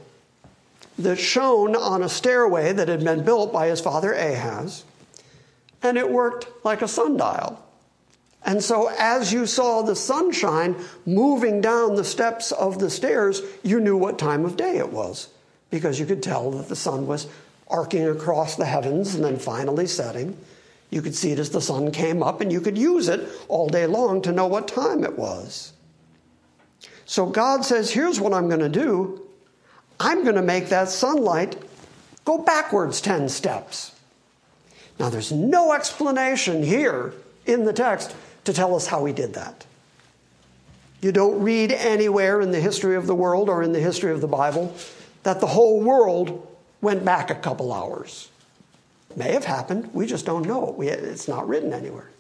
that 0.99 1.17
shone 1.17 1.75
on 1.75 2.03
a 2.03 2.09
stairway 2.09 2.73
that 2.73 2.87
had 2.87 3.03
been 3.03 3.25
built 3.25 3.53
by 3.53 3.67
his 3.67 3.81
father 3.81 4.13
Ahaz, 4.13 4.85
and 5.83 5.99
it 5.99 6.09
worked 6.09 6.47
like 6.65 6.83
a 6.83 6.89
sundial. 6.89 7.61
And 8.45 8.63
so, 8.63 8.91
as 8.97 9.33
you 9.33 9.45
saw 9.45 9.83
the 9.83 9.97
sunshine 9.97 10.77
moving 11.05 11.61
down 11.61 11.97
the 11.97 12.05
steps 12.05 12.53
of 12.53 12.79
the 12.79 12.91
stairs, 12.91 13.43
you 13.65 13.81
knew 13.81 13.97
what 13.97 14.19
time 14.19 14.45
of 14.45 14.57
day 14.57 14.77
it 14.77 14.93
was 14.93 15.29
because 15.71 15.99
you 15.99 16.07
could 16.07 16.23
tell 16.23 16.53
that 16.53 16.69
the 16.69 16.77
sun 16.77 17.09
was 17.09 17.27
arcing 17.67 18.07
across 18.07 18.55
the 18.55 18.67
heavens 18.67 19.15
and 19.17 19.25
then 19.25 19.39
finally 19.39 19.87
setting. 19.87 20.37
You 20.91 21.03
could 21.03 21.15
see 21.15 21.33
it 21.33 21.39
as 21.39 21.51
the 21.51 21.61
sun 21.61 21.91
came 21.91 22.23
up, 22.23 22.41
and 22.41 22.53
you 22.53 22.61
could 22.61 22.79
use 22.79 23.09
it 23.09 23.29
all 23.49 23.69
day 23.69 23.87
long 23.87 24.23
to 24.23 24.33
know 24.33 24.47
what 24.47 24.69
time 24.69 25.05
it 25.05 25.19
was. 25.19 25.73
So 27.05 27.27
God 27.27 27.65
says, 27.65 27.91
Here's 27.91 28.21
what 28.21 28.33
I'm 28.33 28.49
going 28.49 28.61
to 28.61 28.69
do 28.69 29.23
I'm 29.99 30.23
going 30.23 30.37
to 30.37 30.43
make 30.43 30.69
that 30.69 30.89
sunlight 30.89 31.57
go 32.25 32.39
backwards 32.39 33.01
10 33.01 33.29
steps. 33.29 33.93
Now, 34.99 35.11
there's 35.11 35.33
no 35.33 35.73
explanation 35.73 36.63
here 36.63 37.13
in 37.47 37.65
the 37.65 37.73
text 37.73 38.15
to 38.45 38.53
tell 38.53 38.75
us 38.75 38.87
how 38.87 39.05
he 39.05 39.13
did 39.13 39.35
that. 39.35 39.67
You 41.01 41.13
don't 41.13 41.43
read 41.43 41.73
anywhere 41.73 42.41
in 42.41 42.51
the 42.51 42.61
history 42.61 42.97
of 42.97 43.07
the 43.07 43.15
world 43.15 43.49
or 43.49 43.63
in 43.63 43.73
the 43.73 43.81
history 43.81 44.13
of 44.13 44.21
the 44.21 44.29
Bible 44.29 44.75
that 45.23 45.41
the 45.41 45.47
whole 45.47 45.81
world 45.81 46.47
went 46.81 47.05
back 47.05 47.31
a 47.31 47.35
couple 47.35 47.73
hours. 47.73 48.31
May 49.17 49.33
have 49.33 49.45
happened. 49.45 49.91
We 49.93 50.07
just 50.07 50.27
don't 50.27 50.47
know. 50.47 50.81
It's 50.81 51.29
not 51.29 51.49
written 51.49 51.73
anywhere. 51.73 52.11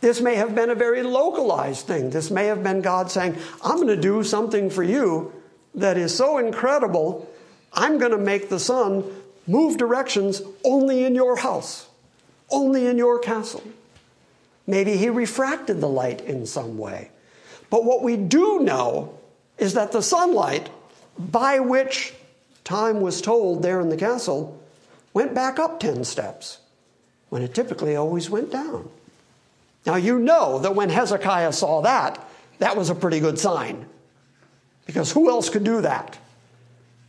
This 0.00 0.20
may 0.20 0.34
have 0.34 0.54
been 0.54 0.70
a 0.70 0.74
very 0.74 1.02
localized 1.02 1.86
thing. 1.86 2.10
This 2.10 2.30
may 2.30 2.46
have 2.46 2.62
been 2.62 2.82
God 2.82 3.10
saying, 3.10 3.36
I'm 3.62 3.76
going 3.76 3.88
to 3.88 3.96
do 3.96 4.22
something 4.22 4.70
for 4.70 4.82
you 4.82 5.32
that 5.74 5.96
is 5.96 6.14
so 6.14 6.38
incredible, 6.38 7.28
I'm 7.72 7.98
going 7.98 8.12
to 8.12 8.18
make 8.18 8.48
the 8.48 8.60
sun 8.60 9.04
move 9.46 9.76
directions 9.76 10.42
only 10.62 11.04
in 11.04 11.14
your 11.14 11.36
house, 11.36 11.88
only 12.50 12.86
in 12.86 12.98
your 12.98 13.18
castle. 13.18 13.62
Maybe 14.66 14.96
he 14.96 15.10
refracted 15.10 15.80
the 15.80 15.88
light 15.88 16.20
in 16.22 16.46
some 16.46 16.78
way. 16.78 17.10
But 17.70 17.84
what 17.84 18.02
we 18.02 18.16
do 18.16 18.60
know 18.60 19.18
is 19.58 19.74
that 19.74 19.92
the 19.92 20.02
sunlight 20.02 20.70
by 21.18 21.60
which 21.60 22.14
time 22.62 23.00
was 23.00 23.20
told 23.20 23.62
there 23.62 23.80
in 23.80 23.88
the 23.88 23.96
castle 23.96 24.60
went 25.14 25.32
back 25.32 25.58
up 25.58 25.80
10 25.80 26.04
steps 26.04 26.58
when 27.30 27.40
it 27.40 27.54
typically 27.54 27.96
always 27.96 28.28
went 28.28 28.52
down. 28.52 28.90
Now, 29.86 29.96
you 29.96 30.18
know 30.18 30.58
that 30.58 30.74
when 30.74 30.90
Hezekiah 30.90 31.52
saw 31.52 31.82
that, 31.82 32.22
that 32.58 32.76
was 32.76 32.90
a 32.90 32.94
pretty 32.94 33.20
good 33.20 33.38
sign. 33.38 33.86
Because 34.86 35.12
who 35.12 35.30
else 35.30 35.48
could 35.48 35.64
do 35.64 35.80
that? 35.80 36.18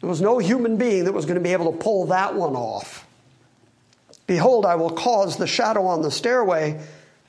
There 0.01 0.09
was 0.09 0.21
no 0.21 0.37
human 0.37 0.77
being 0.77 1.05
that 1.05 1.13
was 1.13 1.25
going 1.25 1.35
to 1.35 1.43
be 1.43 1.53
able 1.53 1.71
to 1.71 1.77
pull 1.77 2.05
that 2.07 2.35
one 2.35 2.55
off. 2.55 3.07
Behold, 4.27 4.65
I 4.65 4.75
will 4.75 4.91
cause 4.91 5.37
the 5.37 5.47
shadow 5.47 5.85
on 5.85 6.01
the 6.01 6.11
stairway, 6.11 6.81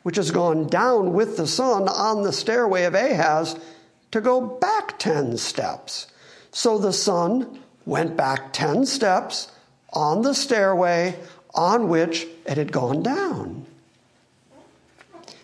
which 0.02 0.16
has 0.16 0.30
gone 0.30 0.66
down 0.66 1.12
with 1.12 1.36
the 1.36 1.46
sun 1.46 1.88
on 1.88 2.22
the 2.22 2.32
stairway 2.32 2.84
of 2.84 2.94
Ahaz, 2.94 3.58
to 4.10 4.20
go 4.20 4.40
back 4.40 4.98
10 4.98 5.36
steps. 5.36 6.06
So 6.50 6.78
the 6.78 6.92
sun 6.92 7.60
went 7.84 8.16
back 8.16 8.52
10 8.52 8.86
steps 8.86 9.52
on 9.92 10.22
the 10.22 10.34
stairway 10.34 11.16
on 11.54 11.88
which 11.88 12.26
it 12.44 12.56
had 12.56 12.70
gone 12.70 13.02
down. 13.02 13.66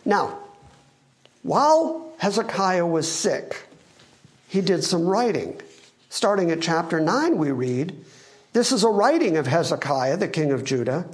Now, 0.04 0.38
while 1.42 2.12
Hezekiah 2.18 2.86
was 2.86 3.10
sick, 3.10 3.66
he 4.48 4.60
did 4.60 4.84
some 4.84 5.06
writing. 5.06 5.60
Starting 6.08 6.50
at 6.50 6.60
chapter 6.60 7.00
9, 7.00 7.38
we 7.38 7.50
read 7.50 8.04
this 8.52 8.70
is 8.70 8.84
a 8.84 8.88
writing 8.88 9.38
of 9.38 9.46
Hezekiah, 9.46 10.18
the 10.18 10.28
king 10.28 10.52
of 10.52 10.62
Judah, 10.62 11.06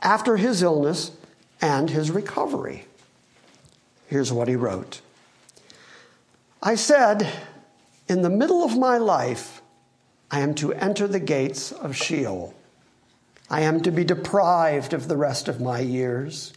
after 0.00 0.36
his 0.36 0.62
illness 0.62 1.12
and 1.62 1.88
his 1.88 2.10
recovery. 2.10 2.84
Here's 4.06 4.32
what 4.32 4.48
he 4.48 4.56
wrote 4.56 5.00
I 6.62 6.74
said, 6.74 7.26
In 8.06 8.22
the 8.22 8.30
middle 8.30 8.62
of 8.62 8.76
my 8.76 8.98
life, 8.98 9.62
I 10.30 10.40
am 10.40 10.54
to 10.56 10.74
enter 10.74 11.08
the 11.08 11.20
gates 11.20 11.72
of 11.72 11.96
Sheol. 11.96 12.54
I 13.50 13.62
am 13.62 13.80
to 13.82 13.90
be 13.90 14.04
deprived 14.04 14.92
of 14.92 15.08
the 15.08 15.16
rest 15.16 15.48
of 15.48 15.60
my 15.60 15.80
years. 15.80 16.52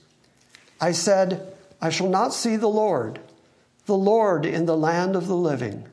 I 0.80 0.91
said, 0.91 1.54
I 1.82 1.89
shall 1.89 2.10
not 2.10 2.34
see 2.34 2.56
the 2.56 2.69
Lord, 2.69 3.19
the 3.86 3.97
Lord 3.97 4.45
in 4.45 4.65
the 4.65 4.78
land 4.78 5.15
of 5.15 5.28
the 5.28 5.36
living. 5.36 5.86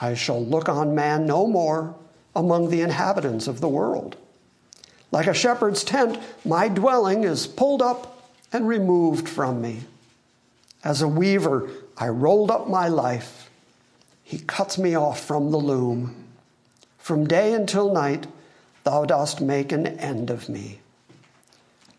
I 0.00 0.14
shall 0.14 0.44
look 0.44 0.68
on 0.68 0.94
man 0.94 1.26
no 1.26 1.46
more 1.46 1.94
among 2.34 2.70
the 2.70 2.80
inhabitants 2.80 3.46
of 3.46 3.60
the 3.60 3.68
world. 3.68 4.16
Like 5.10 5.26
a 5.26 5.34
shepherd's 5.34 5.84
tent, 5.84 6.18
my 6.44 6.68
dwelling 6.68 7.24
is 7.24 7.46
pulled 7.46 7.82
up 7.82 8.30
and 8.52 8.66
removed 8.66 9.28
from 9.28 9.60
me. 9.60 9.82
As 10.82 11.02
a 11.02 11.08
weaver, 11.08 11.70
I 11.96 12.08
rolled 12.08 12.50
up 12.50 12.68
my 12.68 12.88
life. 12.88 13.50
He 14.22 14.38
cuts 14.38 14.78
me 14.78 14.94
off 14.94 15.20
from 15.24 15.50
the 15.50 15.58
loom. 15.58 16.26
From 16.98 17.26
day 17.26 17.52
until 17.52 17.92
night, 17.92 18.26
thou 18.84 19.04
dost 19.04 19.40
make 19.40 19.72
an 19.72 19.86
end 19.86 20.30
of 20.30 20.48
me. 20.48 20.80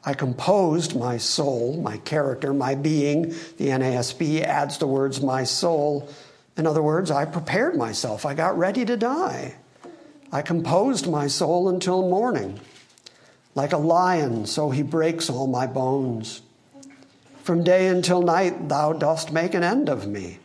I 0.06 0.14
composed 0.14 0.96
my 0.96 1.18
soul, 1.18 1.78
my 1.82 1.98
character, 1.98 2.54
my 2.54 2.76
being. 2.76 3.30
The 3.58 3.70
NASB 3.70 4.42
adds 4.42 4.78
the 4.78 4.86
words 4.88 5.20
my 5.20 5.44
soul. 5.44 6.08
In 6.56 6.68
other 6.68 6.84
words, 6.84 7.10
I 7.10 7.26
prepared 7.26 7.76
myself. 7.76 8.26
I 8.26 8.36
got 8.36 8.58
ready 8.58 8.86
to 8.86 8.96
die. 8.96 9.56
I 10.32 10.44
composed 10.44 11.10
my 11.10 11.28
soul 11.28 11.70
until 11.70 12.08
morning. 12.08 12.60
Like 13.56 13.74
a 13.74 13.78
lion, 13.78 14.46
so 14.46 14.70
he 14.70 14.84
breaks 14.84 15.30
all 15.30 15.48
my 15.48 15.66
bones. 15.66 16.42
From 17.44 17.64
day 17.64 17.88
until 17.88 18.22
night, 18.22 18.70
thou 18.70 18.94
dost 18.94 19.32
make 19.32 19.54
an 19.54 19.64
end 19.64 19.90
of 19.90 20.08
me. 20.08 20.40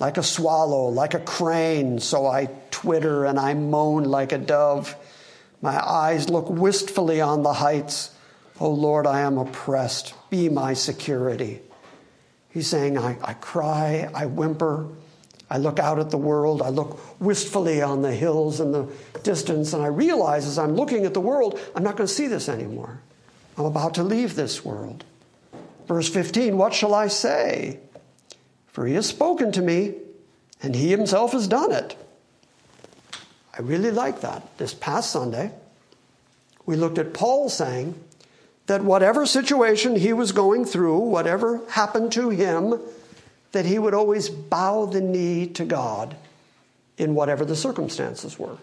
Like 0.00 0.16
a 0.16 0.22
swallow, 0.22 0.88
like 0.88 1.14
a 1.14 1.20
crane, 1.20 1.98
so 1.98 2.26
I 2.26 2.48
twitter 2.70 3.24
and 3.24 3.38
I 3.38 3.54
moan 3.54 4.04
like 4.04 4.32
a 4.32 4.38
dove. 4.38 4.96
My 5.60 5.78
eyes 5.84 6.28
look 6.28 6.48
wistfully 6.48 7.20
on 7.20 7.42
the 7.42 7.54
heights. 7.54 8.10
Oh 8.60 8.70
Lord, 8.70 9.06
I 9.06 9.20
am 9.20 9.38
oppressed. 9.38 10.14
Be 10.30 10.48
my 10.48 10.74
security. 10.74 11.60
He's 12.50 12.66
saying, 12.66 12.98
I, 12.98 13.16
I 13.22 13.34
cry, 13.34 14.08
I 14.14 14.26
whimper, 14.26 14.88
I 15.50 15.58
look 15.58 15.78
out 15.78 15.98
at 15.98 16.10
the 16.10 16.18
world, 16.18 16.60
I 16.60 16.68
look 16.68 17.20
wistfully 17.20 17.80
on 17.80 18.02
the 18.02 18.14
hills 18.14 18.60
in 18.60 18.72
the 18.72 18.88
distance, 19.22 19.72
and 19.72 19.82
I 19.82 19.86
realize 19.86 20.46
as 20.46 20.58
I'm 20.58 20.74
looking 20.74 21.06
at 21.06 21.14
the 21.14 21.20
world, 21.20 21.58
I'm 21.74 21.82
not 21.82 21.96
going 21.96 22.06
to 22.06 22.12
see 22.12 22.26
this 22.26 22.48
anymore. 22.48 23.00
I'm 23.56 23.64
about 23.64 23.94
to 23.94 24.02
leave 24.02 24.34
this 24.34 24.64
world. 24.64 25.04
Verse 25.86 26.08
15 26.08 26.56
What 26.56 26.74
shall 26.74 26.94
I 26.94 27.08
say? 27.08 27.80
For 28.66 28.86
he 28.86 28.94
has 28.94 29.06
spoken 29.06 29.50
to 29.52 29.62
me, 29.62 29.94
and 30.62 30.74
he 30.74 30.90
himself 30.90 31.32
has 31.32 31.48
done 31.48 31.72
it. 31.72 31.96
I 33.58 33.62
really 33.62 33.90
like 33.90 34.20
that. 34.20 34.56
This 34.58 34.72
past 34.72 35.10
Sunday, 35.10 35.50
we 36.64 36.76
looked 36.76 36.98
at 36.98 37.12
Paul 37.12 37.48
saying 37.48 38.00
that 38.66 38.84
whatever 38.84 39.26
situation 39.26 39.96
he 39.96 40.12
was 40.12 40.30
going 40.30 40.64
through, 40.64 40.98
whatever 41.00 41.60
happened 41.70 42.12
to 42.12 42.30
him, 42.30 42.78
that 43.52 43.64
he 43.64 43.78
would 43.78 43.94
always 43.94 44.28
bow 44.28 44.86
the 44.86 45.00
knee 45.00 45.48
to 45.48 45.64
God 45.64 46.14
in 46.96 47.14
whatever 47.14 47.44
the 47.44 47.56
circumstances 47.56 48.38
were. 48.38 48.58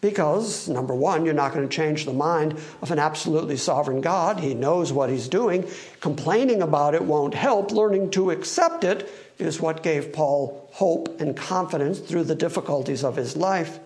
Because, 0.00 0.68
number 0.68 0.94
one, 0.94 1.24
you're 1.24 1.34
not 1.34 1.52
going 1.52 1.68
to 1.68 1.76
change 1.76 2.04
the 2.04 2.12
mind 2.12 2.52
of 2.82 2.92
an 2.92 3.00
absolutely 3.00 3.56
sovereign 3.56 4.00
God. 4.00 4.38
He 4.38 4.54
knows 4.54 4.92
what 4.92 5.10
he's 5.10 5.28
doing. 5.28 5.68
Complaining 6.00 6.62
about 6.62 6.94
it 6.94 7.02
won't 7.02 7.34
help. 7.34 7.72
Learning 7.72 8.08
to 8.12 8.30
accept 8.30 8.84
it 8.84 9.10
is 9.38 9.60
what 9.60 9.82
gave 9.82 10.12
Paul 10.12 10.68
hope 10.72 11.20
and 11.20 11.36
confidence 11.36 11.98
through 11.98 12.24
the 12.24 12.36
difficulties 12.36 13.02
of 13.02 13.16
his 13.16 13.36
life. 13.36 13.80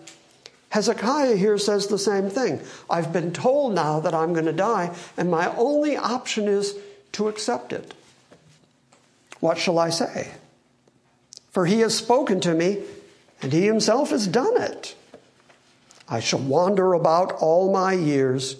Hezekiah 0.69 1.35
here 1.35 1.57
says 1.57 1.87
the 1.87 1.99
same 1.99 2.29
thing. 2.29 2.59
I've 2.89 3.13
been 3.13 3.33
told 3.33 3.73
now 3.73 3.99
that 3.99 4.13
I'm 4.13 4.33
going 4.33 4.45
to 4.45 4.53
die, 4.53 4.95
and 5.17 5.29
my 5.29 5.55
only 5.55 5.97
option 5.97 6.47
is 6.47 6.75
to 7.13 7.27
accept 7.27 7.73
it. 7.73 7.93
What 9.39 9.57
shall 9.57 9.77
I 9.77 9.89
say? 9.89 10.31
For 11.51 11.65
he 11.65 11.81
has 11.81 11.95
spoken 11.95 12.39
to 12.41 12.53
me, 12.53 12.81
and 13.41 13.53
he 13.53 13.65
himself 13.67 14.09
has 14.09 14.25
done 14.25 14.59
it. 14.61 14.95
I 16.07 16.19
shall 16.19 16.39
wander 16.39 16.93
about 16.93 17.31
all 17.33 17.71
my 17.71 17.93
years 17.93 18.57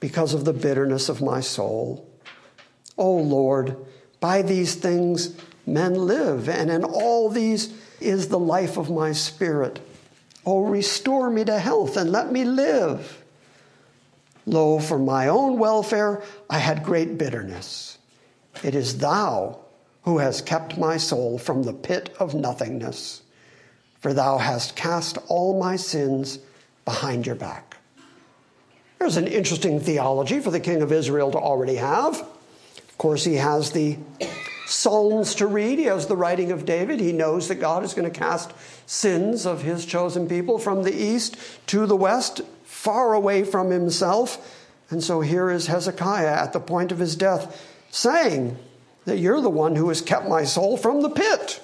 because 0.00 0.34
of 0.34 0.44
the 0.44 0.52
bitterness 0.52 1.08
of 1.08 1.20
my 1.20 1.40
soul. 1.40 2.08
O 2.96 3.04
oh 3.04 3.16
Lord, 3.16 3.76
by 4.18 4.42
these 4.42 4.74
things 4.74 5.34
men 5.66 5.94
live, 5.94 6.48
and 6.48 6.70
in 6.70 6.84
all 6.84 7.28
these 7.28 7.72
is 8.00 8.28
the 8.28 8.38
life 8.38 8.76
of 8.76 8.90
my 8.90 9.12
spirit. 9.12 9.78
O 10.46 10.58
oh, 10.58 10.60
restore 10.64 11.30
me 11.30 11.44
to 11.44 11.58
health 11.58 11.96
and 11.96 12.10
let 12.10 12.32
me 12.32 12.44
live. 12.44 13.22
Lo, 14.46 14.78
for 14.78 14.98
my 14.98 15.28
own 15.28 15.58
welfare 15.58 16.22
I 16.48 16.58
had 16.58 16.82
great 16.82 17.18
bitterness. 17.18 17.98
It 18.64 18.74
is 18.74 18.98
thou 18.98 19.58
who 20.02 20.18
has 20.18 20.40
kept 20.40 20.78
my 20.78 20.96
soul 20.96 21.38
from 21.38 21.62
the 21.62 21.72
pit 21.72 22.14
of 22.18 22.34
nothingness. 22.34 23.22
For 24.00 24.14
thou 24.14 24.38
hast 24.38 24.76
cast 24.76 25.18
all 25.28 25.60
my 25.60 25.76
sins 25.76 26.38
behind 26.90 27.24
your 27.24 27.36
back. 27.36 27.76
There's 28.98 29.16
an 29.16 29.28
interesting 29.28 29.78
theology 29.78 30.40
for 30.40 30.50
the 30.50 30.58
king 30.58 30.82
of 30.82 30.90
Israel 30.90 31.30
to 31.30 31.38
already 31.38 31.76
have. 31.76 32.18
Of 32.18 32.98
course, 32.98 33.22
he 33.22 33.36
has 33.36 33.70
the 33.70 33.96
Psalms 34.66 35.36
to 35.36 35.46
read, 35.46 35.78
he 35.78 35.84
has 35.84 36.08
the 36.08 36.16
writing 36.16 36.50
of 36.50 36.64
David. 36.64 36.98
He 36.98 37.12
knows 37.12 37.46
that 37.46 37.56
God 37.56 37.84
is 37.84 37.94
going 37.94 38.10
to 38.10 38.18
cast 38.18 38.52
sins 38.86 39.46
of 39.46 39.62
his 39.62 39.86
chosen 39.86 40.28
people 40.28 40.58
from 40.58 40.82
the 40.82 40.92
east 40.92 41.36
to 41.68 41.86
the 41.86 41.94
west, 41.96 42.40
far 42.64 43.14
away 43.14 43.44
from 43.44 43.70
himself. 43.70 44.68
And 44.90 45.02
so 45.02 45.20
here 45.20 45.48
is 45.48 45.68
Hezekiah 45.68 46.42
at 46.42 46.52
the 46.52 46.60
point 46.60 46.90
of 46.90 46.98
his 46.98 47.14
death 47.14 47.64
saying, 47.90 48.58
that 49.04 49.18
you're 49.18 49.40
the 49.40 49.48
one 49.50 49.76
who 49.76 49.88
has 49.88 50.02
kept 50.02 50.28
my 50.28 50.44
soul 50.44 50.76
from 50.76 51.02
the 51.02 51.10
pit. 51.10 51.60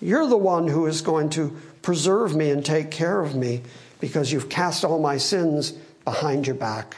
You're 0.00 0.26
the 0.26 0.36
one 0.36 0.68
who 0.68 0.86
is 0.86 1.02
going 1.02 1.30
to 1.30 1.56
preserve 1.82 2.34
me 2.34 2.50
and 2.50 2.64
take 2.64 2.90
care 2.90 3.20
of 3.20 3.34
me 3.34 3.62
because 4.00 4.32
you've 4.32 4.48
cast 4.48 4.84
all 4.84 4.98
my 4.98 5.16
sins 5.16 5.72
behind 6.04 6.46
your 6.46 6.56
back. 6.56 6.96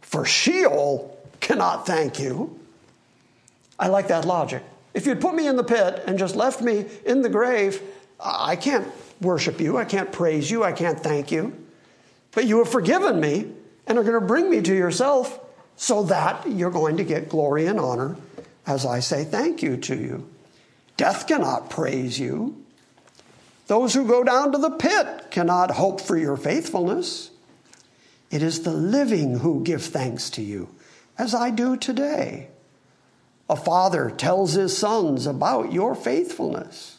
For 0.00 0.24
Sheol 0.24 1.18
cannot 1.40 1.86
thank 1.86 2.18
you. 2.18 2.58
I 3.78 3.88
like 3.88 4.08
that 4.08 4.24
logic. 4.24 4.62
If 4.94 5.06
you'd 5.06 5.20
put 5.20 5.34
me 5.34 5.46
in 5.46 5.56
the 5.56 5.64
pit 5.64 6.04
and 6.06 6.18
just 6.18 6.36
left 6.36 6.60
me 6.60 6.86
in 7.04 7.22
the 7.22 7.28
grave, 7.28 7.80
I 8.20 8.56
can't 8.56 8.86
worship 9.20 9.60
you, 9.60 9.78
I 9.78 9.84
can't 9.84 10.12
praise 10.12 10.50
you, 10.50 10.64
I 10.64 10.72
can't 10.72 11.00
thank 11.00 11.32
you. 11.32 11.56
But 12.32 12.46
you 12.46 12.58
have 12.58 12.68
forgiven 12.68 13.20
me 13.20 13.52
and 13.86 13.98
are 13.98 14.02
going 14.04 14.20
to 14.20 14.26
bring 14.26 14.50
me 14.50 14.60
to 14.62 14.74
yourself 14.74 15.38
so 15.76 16.04
that 16.04 16.48
you're 16.48 16.70
going 16.70 16.98
to 16.98 17.04
get 17.04 17.28
glory 17.28 17.66
and 17.66 17.80
honor 17.80 18.16
as 18.66 18.86
I 18.86 19.00
say 19.00 19.24
thank 19.24 19.62
you 19.62 19.76
to 19.78 19.96
you. 19.96 20.28
Death 20.96 21.26
cannot 21.26 21.70
praise 21.70 22.18
you. 22.18 22.61
Those 23.72 23.94
who 23.94 24.06
go 24.06 24.22
down 24.22 24.52
to 24.52 24.58
the 24.58 24.72
pit 24.72 25.30
cannot 25.30 25.70
hope 25.70 25.98
for 25.98 26.18
your 26.18 26.36
faithfulness. 26.36 27.30
It 28.30 28.42
is 28.42 28.64
the 28.64 28.70
living 28.70 29.38
who 29.38 29.64
give 29.64 29.82
thanks 29.82 30.28
to 30.32 30.42
you, 30.42 30.68
as 31.16 31.34
I 31.34 31.48
do 31.48 31.78
today. 31.78 32.48
A 33.48 33.56
father 33.56 34.10
tells 34.10 34.52
his 34.52 34.76
sons 34.76 35.26
about 35.26 35.72
your 35.72 35.94
faithfulness. 35.94 36.98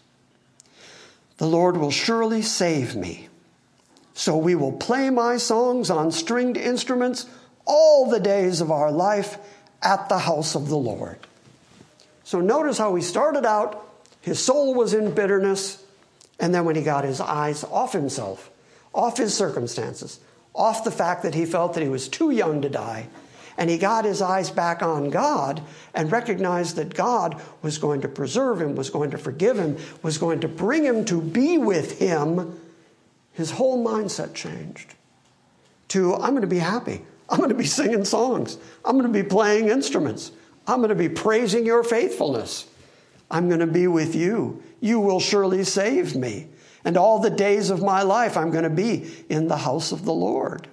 The 1.38 1.46
Lord 1.46 1.78
will 1.78 1.92
surely 1.92 2.42
save 2.42 2.96
me. 2.96 3.30
So 4.16 4.36
we 4.36 4.56
will 4.56 4.74
play 4.74 5.12
my 5.12 5.38
songs 5.38 5.92
on 5.92 6.10
stringed 6.12 6.58
instruments 6.58 7.28
all 7.66 8.10
the 8.10 8.20
days 8.20 8.62
of 8.62 8.72
our 8.72 8.92
life 8.92 9.38
at 9.84 10.10
the 10.10 10.18
house 10.18 10.56
of 10.56 10.70
the 10.70 10.76
Lord. 10.76 11.20
So 12.24 12.42
notice 12.42 12.80
how 12.80 12.96
he 12.96 13.04
started 13.04 13.46
out, 13.46 13.88
his 14.22 14.44
soul 14.44 14.74
was 14.74 14.96
in 14.96 15.14
bitterness, 15.14 15.83
and 16.40 16.54
then 16.54 16.66
when 16.66 16.76
he 16.76 16.84
got 16.84 17.04
his 17.04 17.22
eyes 17.22 17.64
off 17.64 17.94
himself, 17.94 18.50
off 18.94 19.18
his 19.18 19.36
circumstances, 19.36 20.20
off 20.54 20.84
the 20.84 20.92
fact 20.92 21.24
that 21.24 21.36
he 21.36 21.46
felt 21.46 21.74
that 21.74 21.84
he 21.84 21.90
was 21.90 22.08
too 22.08 22.32
young 22.32 22.62
to 22.62 22.70
die, 22.70 23.08
and 23.58 23.70
he 23.70 23.78
got 23.78 24.06
his 24.06 24.22
eyes 24.22 24.50
back 24.50 24.82
on 24.82 25.10
God 25.10 25.62
and 25.94 26.12
recognized 26.12 26.76
that 26.76 26.94
God 26.94 27.40
was 27.62 27.78
going 27.78 28.02
to 28.02 28.08
preserve 28.08 28.60
him, 28.60 28.76
was 28.76 28.90
going 28.90 29.12
to 29.12 29.18
forgive 29.18 29.58
him, 29.58 29.78
was 30.02 30.18
going 30.18 30.40
to 30.40 30.48
bring 30.48 30.84
him 30.84 31.06
to 31.06 31.22
be 31.22 31.58
with 31.58 32.00
him, 32.00 32.60
his 33.34 33.52
whole 33.52 33.84
mindset 33.84 34.34
changed 34.34 34.96
to 35.94 36.16
I'm 36.16 36.32
going 36.32 36.42
to 36.42 36.48
be 36.48 36.60
happy. 36.60 37.04
I'm 37.30 37.38
going 37.38 37.50
to 37.50 37.56
be 37.56 37.66
singing 37.66 38.04
songs. 38.04 38.58
I'm 38.84 38.98
going 38.98 39.12
to 39.12 39.24
be 39.24 39.28
playing 39.28 39.70
instruments. 39.70 40.32
I'm 40.68 40.78
going 40.78 40.90
to 40.90 40.96
be 40.96 41.10
praising 41.10 41.66
your 41.66 41.84
faithfulness. 41.84 42.68
I'm 43.30 43.48
going 43.48 43.60
to 43.60 43.68
be 43.68 43.88
with 43.88 44.16
you. 44.16 44.62
You 44.84 45.00
will 45.00 45.22
surely 45.22 45.64
save 45.64 46.14
me. 46.14 46.50
And 46.84 46.98
all 46.98 47.20
the 47.20 47.30
days 47.30 47.70
of 47.70 47.82
my 47.82 48.02
life, 48.02 48.36
I'm 48.36 48.52
going 48.52 48.66
to 48.66 48.70
be 48.70 49.10
in 49.30 49.48
the 49.48 49.56
house 49.56 49.94
of 49.94 50.04
the 50.04 50.14
Lord. 50.14 50.68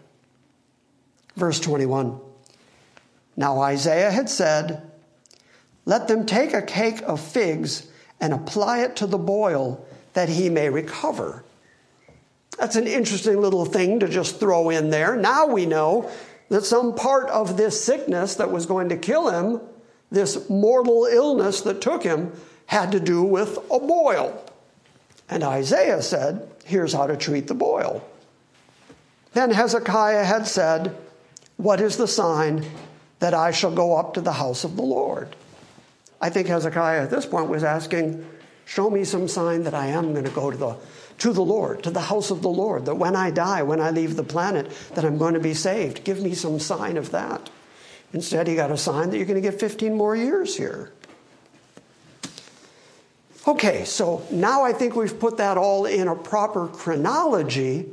Verse 1.37 1.61
21 1.61 2.19
Now 3.37 3.61
Isaiah 3.61 4.11
had 4.11 4.29
said, 4.29 4.91
Let 5.85 6.09
them 6.09 6.27
take 6.27 6.53
a 6.53 6.61
cake 6.61 7.03
of 7.03 7.21
figs 7.21 7.87
and 8.21 8.33
apply 8.33 8.81
it 8.81 8.97
to 8.97 9.07
the 9.07 9.17
boil 9.17 9.87
that 10.15 10.29
he 10.29 10.51
may 10.51 10.71
recover. 10.71 11.45
That's 12.59 12.75
an 12.75 12.89
interesting 12.89 13.41
little 13.41 13.65
thing 13.65 14.01
to 14.01 14.09
just 14.09 14.41
throw 14.41 14.71
in 14.71 14.91
there. 14.91 15.15
Now 15.15 15.47
we 15.47 15.67
know 15.67 16.11
that 16.49 16.65
some 16.65 16.97
part 16.97 17.31
of 17.31 17.57
this 17.57 17.81
sickness 17.81 18.35
that 18.35 18.51
was 18.51 18.67
going 18.67 18.89
to 18.89 18.97
kill 18.97 19.31
him 19.31 19.61
this 20.11 20.51
mortal 20.51 21.05
illness 21.05 21.61
that 21.61 21.81
took 21.81 22.03
him 22.03 22.33
had 22.71 22.93
to 22.93 23.01
do 23.01 23.21
with 23.21 23.59
a 23.69 23.81
boil. 23.81 24.45
And 25.29 25.43
Isaiah 25.43 26.01
said, 26.03 26.49
Here's 26.65 26.93
how 26.93 27.09
to 27.09 27.17
treat 27.17 27.49
the 27.49 27.55
boil. 27.55 28.09
Then 29.33 29.51
Hezekiah 29.51 30.23
had 30.23 30.47
said, 30.47 30.97
What 31.57 31.81
is 31.81 31.97
the 31.97 32.07
sign 32.07 32.65
that 33.19 33.35
I 33.35 33.51
shall 33.51 33.75
go 33.75 33.97
up 33.97 34.15
to 34.15 34.21
the 34.21 34.35
house 34.35 34.63
of 34.63 34.77
the 34.77 34.83
Lord? 34.83 35.35
I 36.21 36.31
think 36.31 36.47
Hezekiah 36.47 37.03
at 37.03 37.11
this 37.11 37.27
point 37.27 37.49
was 37.49 37.65
asking, 37.65 38.25
Show 38.67 38.89
me 38.89 39.03
some 39.03 39.27
sign 39.27 39.65
that 39.65 39.75
I 39.75 39.87
am 39.87 40.13
going 40.13 40.25
to 40.25 40.31
go 40.31 40.53
to 40.53 40.57
the, 40.57 40.77
to 41.19 41.33
the 41.33 41.43
Lord, 41.43 41.83
to 41.83 41.91
the 41.91 41.99
house 41.99 42.31
of 42.31 42.41
the 42.41 42.49
Lord, 42.49 42.87
that 42.87 42.95
when 42.95 43.17
I 43.17 43.33
die, 43.33 43.65
when 43.65 43.81
I 43.81 43.91
leave 43.91 44.15
the 44.15 44.23
planet, 44.23 44.71
that 44.95 45.05
I'm 45.05 45.19
going 45.19 45.35
to 45.35 45.41
be 45.41 45.55
saved. 45.55 46.05
Give 46.05 46.23
me 46.23 46.35
some 46.35 46.61
sign 46.61 46.97
of 46.97 47.11
that. 47.11 47.51
Instead, 48.13 48.47
he 48.47 48.55
got 48.55 48.71
a 48.71 48.77
sign 48.77 49.11
that 49.11 49.17
you're 49.17 49.27
going 49.27 49.43
to 49.43 49.51
get 49.51 49.59
15 49.59 49.93
more 49.93 50.15
years 50.15 50.57
here. 50.57 50.93
Okay, 53.49 53.85
so 53.85 54.27
now 54.31 54.65
I 54.65 54.73
think 54.73 54.95
we've 54.95 55.19
put 55.19 55.39
that 55.39 55.57
all 55.57 55.87
in 55.87 56.09
a 56.09 56.15
proper 56.15 56.69
chronology, 56.69 57.89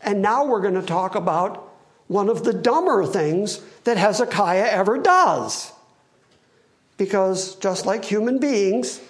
and 0.00 0.22
now 0.22 0.44
we're 0.44 0.60
going 0.60 0.74
to 0.74 0.82
talk 0.82 1.16
about 1.16 1.72
one 2.06 2.28
of 2.28 2.44
the 2.44 2.52
dumber 2.52 3.04
things 3.04 3.60
that 3.84 3.96
Hezekiah 3.96 4.68
ever 4.70 4.98
does. 4.98 5.72
Because 6.96 7.56
just 7.56 7.86
like 7.86 8.04
human 8.04 8.38
beings, 8.38 9.00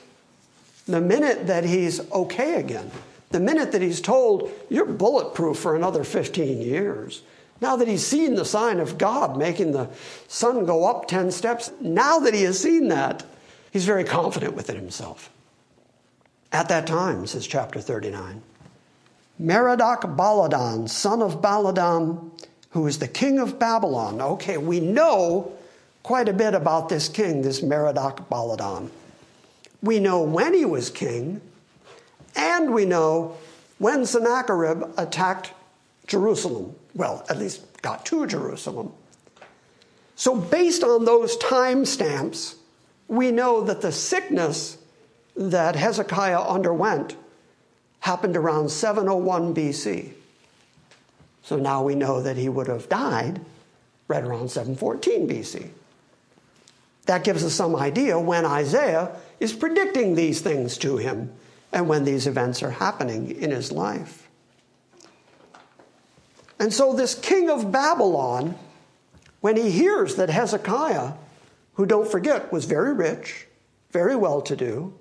the 0.87 1.01
minute 1.01 1.47
that 1.49 1.65
he's 1.65 2.01
okay 2.13 2.55
again, 2.55 2.91
the 3.31 3.41
minute 3.41 3.73
that 3.73 3.83
he's 3.83 4.01
told, 4.01 4.51
you're 4.71 4.87
bulletproof 4.87 5.59
for 5.59 5.77
another 5.77 6.03
15 6.03 6.63
years, 6.63 7.23
now 7.61 7.77
that 7.77 7.89
he's 7.89 8.07
seen 8.07 8.37
the 8.37 8.45
sign 8.45 8.81
of 8.81 8.97
God 8.97 9.37
making 9.37 9.73
the 9.73 9.91
sun 10.29 10.65
go 10.65 10.87
up 10.87 11.09
10 11.09 11.31
steps, 11.31 11.71
now 11.81 12.21
that 12.21 12.33
he 12.33 12.43
has 12.43 12.59
seen 12.59 12.89
that, 12.89 13.25
he's 13.71 13.85
very 13.85 14.05
confident 14.05 14.55
within 14.55 14.77
himself. 14.77 15.31
At 16.53 16.69
that 16.69 16.87
time, 16.87 17.27
says 17.27 17.47
chapter 17.47 17.81
39, 17.81 18.43
Merodach 19.41 20.17
Baladan, 20.17 20.89
son 20.89 21.23
of 21.23 21.43
Baladan, 21.43 22.31
who 22.71 22.87
is 22.87 22.99
the 22.99 23.09
king 23.09 23.39
of 23.39 23.59
Babylon. 23.59 24.21
Okay, 24.21 24.57
we 24.57 24.81
know 24.81 25.53
quite 26.03 26.29
a 26.29 26.33
bit 26.33 26.55
about 26.55 26.89
this 26.89 27.09
king, 27.09 27.43
this 27.43 27.61
Merodach 27.61 28.29
Baladan. 28.29 28.91
We 29.83 30.01
know 30.01 30.23
when 30.23 30.55
he 30.55 30.65
was 30.65 30.91
king, 30.91 31.41
and 32.35 32.73
we 32.73 32.85
know 32.85 33.37
when 33.79 34.07
Sennacherib 34.07 34.85
attacked 34.97 35.53
Jerusalem. 36.07 36.75
Well, 36.95 37.25
at 37.29 37.39
least 37.39 37.83
got 37.83 38.07
to 38.07 38.27
Jerusalem. 38.27 38.93
So, 40.17 40.35
based 40.35 40.83
on 40.83 41.05
those 41.05 41.37
time 41.37 41.85
stamps, 41.85 42.57
we 43.07 43.31
know 43.31 43.63
that 43.63 43.83
the 43.83 43.93
sickness 43.93 44.78
that 45.39 45.77
Hezekiah 45.77 46.41
underwent 46.43 47.17
happened 48.01 48.37
around 48.37 48.71
701 48.71 49.55
BC. 49.55 50.13
So 51.43 51.57
now 51.57 51.83
we 51.85 51.95
know 51.95 52.21
that 52.21 52.37
he 52.37 52.49
would 52.49 52.67
have 52.67 52.89
died 52.89 53.41
right 54.09 54.25
around 54.25 54.51
714 54.51 55.29
BC. 55.29 55.71
That 57.07 57.25
gives 57.25 57.45
us 57.45 57.55
some 57.55 57.77
idea 57.77 58.19
when 58.19 58.45
Isaiah 58.45 59.13
is 59.41 59.53
predicting 59.53 60.15
these 60.15 60.41
things 60.41 60.77
to 60.79 60.97
him 60.97 61.33
and 61.73 61.89
when 61.89 62.05
these 62.05 62.27
events 62.27 62.63
are 62.63 62.73
happening 62.73 63.31
in 63.31 63.51
his 63.51 63.71
life. 63.71 64.29
And 66.59 66.75
so, 66.75 66.93
this 66.93 67.15
king 67.15 67.49
of 67.49 67.71
Babylon, 67.71 68.57
when 69.41 69.57
he 69.57 69.71
hears 69.71 70.17
that 70.17 70.29
Hezekiah, 70.29 71.13
who 71.75 71.87
don't 71.87 72.11
forget 72.11 72.53
was 72.53 72.65
very 72.65 72.93
rich, 72.93 73.47
very 73.93 74.17
well 74.17 74.43
to 74.43 74.57
do, 74.57 74.93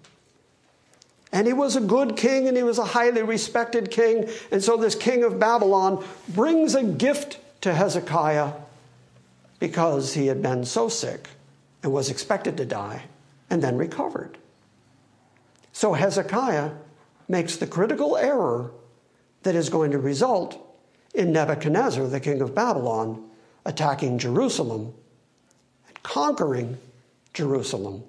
and 1.32 1.46
he 1.46 1.54
was 1.54 1.76
a 1.76 1.82
good 1.82 2.16
king 2.16 2.48
and 2.48 2.56
he 2.56 2.64
was 2.64 2.78
a 2.78 2.86
highly 2.86 3.22
respected 3.22 3.92
king. 3.92 4.30
And 4.52 4.64
so 4.64 4.78
this 4.78 4.96
king 4.96 5.24
of 5.24 5.40
Babylon 5.40 6.04
brings 6.30 6.74
a 6.74 6.84
gift 6.84 7.40
to 7.62 7.74
Hezekiah 7.74 8.54
because 9.60 10.14
he 10.14 10.28
had 10.28 10.42
been 10.42 10.64
so 10.64 10.88
sick 10.88 11.30
and 11.84 11.92
was 11.92 12.10
expected 12.10 12.58
to 12.58 12.66
die 12.66 13.04
and 13.50 13.62
then 13.62 13.78
recovered. 13.78 14.38
So 15.74 15.94
Hezekiah 15.94 16.72
makes 17.28 17.58
the 17.58 17.68
critical 17.68 18.18
error 18.18 18.72
that 19.44 19.56
is 19.56 19.70
going 19.70 19.92
to 19.92 20.00
result 20.00 20.64
in 21.14 21.32
Nebuchadnezzar, 21.32 22.08
the 22.08 22.20
king 22.20 22.42
of 22.42 22.56
Babylon, 22.56 23.30
attacking 23.66 24.18
Jerusalem 24.18 24.94
and 25.88 26.04
conquering 26.04 26.78
Jerusalem 27.34 28.04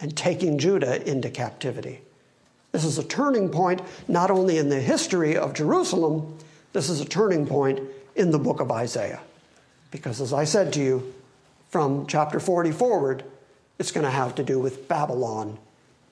and 0.00 0.16
taking 0.16 0.58
Judah 0.58 1.06
into 1.08 1.30
captivity. 1.30 2.00
This 2.72 2.84
is 2.84 2.98
a 2.98 3.04
turning 3.04 3.48
point 3.48 3.80
not 4.08 4.30
only 4.30 4.58
in 4.58 4.68
the 4.68 4.80
history 4.80 5.36
of 5.36 5.54
Jerusalem, 5.54 6.36
this 6.72 6.90
is 6.90 7.00
a 7.00 7.04
turning 7.04 7.46
point 7.46 7.80
in 8.14 8.30
the 8.30 8.38
book 8.38 8.60
of 8.60 8.70
Isaiah. 8.70 9.20
Because 9.90 10.20
as 10.20 10.32
I 10.32 10.44
said 10.44 10.72
to 10.74 10.80
you, 10.80 11.14
from 11.70 12.06
chapter 12.06 12.40
40 12.40 12.72
forward, 12.72 13.24
it's 13.78 13.92
going 13.92 14.04
to 14.04 14.10
have 14.10 14.34
to 14.36 14.42
do 14.42 14.58
with 14.58 14.88
Babylon, 14.88 15.58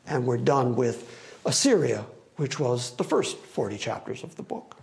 and 0.06 0.26
we're 0.26 0.36
done 0.38 0.76
with 0.76 1.10
Assyria, 1.44 2.06
which 2.36 2.58
was 2.58 2.92
the 2.96 3.04
first 3.04 3.36
40 3.38 3.76
chapters 3.76 4.22
of 4.22 4.36
the 4.36 4.42
book. 4.42 4.76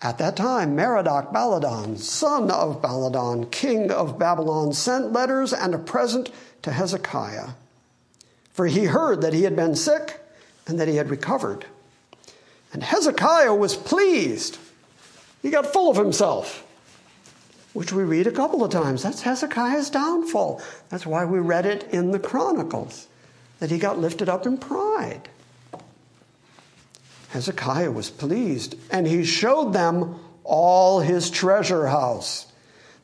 At 0.00 0.18
that 0.18 0.36
time, 0.36 0.76
Merodach 0.76 1.32
Baladan, 1.32 1.98
son 1.98 2.50
of 2.50 2.80
Baladan, 2.80 3.50
king 3.50 3.90
of 3.90 4.18
Babylon, 4.18 4.72
sent 4.72 5.12
letters 5.12 5.52
and 5.52 5.74
a 5.74 5.78
present 5.78 6.30
to 6.62 6.72
Hezekiah 6.72 7.48
for 8.58 8.66
he 8.66 8.86
heard 8.86 9.20
that 9.20 9.32
he 9.32 9.44
had 9.44 9.54
been 9.54 9.76
sick 9.76 10.20
and 10.66 10.80
that 10.80 10.88
he 10.88 10.96
had 10.96 11.10
recovered. 11.10 11.64
And 12.72 12.82
Hezekiah 12.82 13.54
was 13.54 13.76
pleased. 13.76 14.58
He 15.42 15.50
got 15.50 15.72
full 15.72 15.88
of 15.88 15.96
himself, 15.96 16.66
which 17.72 17.92
we 17.92 18.02
read 18.02 18.26
a 18.26 18.32
couple 18.32 18.64
of 18.64 18.72
times. 18.72 19.04
That's 19.04 19.22
Hezekiah's 19.22 19.90
downfall. 19.90 20.60
That's 20.88 21.06
why 21.06 21.24
we 21.24 21.38
read 21.38 21.66
it 21.66 21.84
in 21.92 22.10
the 22.10 22.18
Chronicles, 22.18 23.06
that 23.60 23.70
he 23.70 23.78
got 23.78 24.00
lifted 24.00 24.28
up 24.28 24.44
in 24.44 24.58
pride. 24.58 25.28
Hezekiah 27.28 27.92
was 27.92 28.10
pleased, 28.10 28.74
and 28.90 29.06
he 29.06 29.22
showed 29.22 29.72
them 29.72 30.18
all 30.42 30.98
his 30.98 31.30
treasure 31.30 31.86
house 31.86 32.46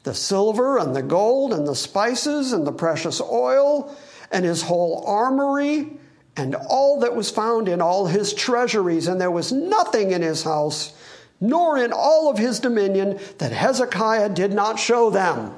the 0.03 0.15
silver 0.15 0.79
and 0.79 0.97
the 0.97 1.03
gold 1.03 1.53
and 1.53 1.67
the 1.67 1.77
spices 1.77 2.53
and 2.53 2.67
the 2.67 2.73
precious 2.73 3.21
oil 3.21 3.97
and 4.35 4.45
his 4.45 4.63
whole 4.63 5.05
armory 5.07 5.97
and 6.37 6.57
all 6.57 7.01
that 7.01 7.15
was 7.15 7.31
found 7.31 7.69
in 7.69 7.81
all 7.81 8.07
his 8.07 8.35
treasuries, 8.35 9.07
and 9.07 9.21
there 9.21 9.31
was 9.31 9.53
nothing 9.53 10.11
in 10.11 10.21
his 10.21 10.43
house, 10.43 10.93
nor 11.41 11.79
in 11.79 11.93
all 11.93 12.29
of 12.29 12.37
his 12.37 12.59
dominion, 12.59 13.21
that 13.39 13.53
Hezekiah 13.53 14.31
did 14.31 14.53
not 14.53 14.81
show 14.81 15.11
them. 15.11 15.55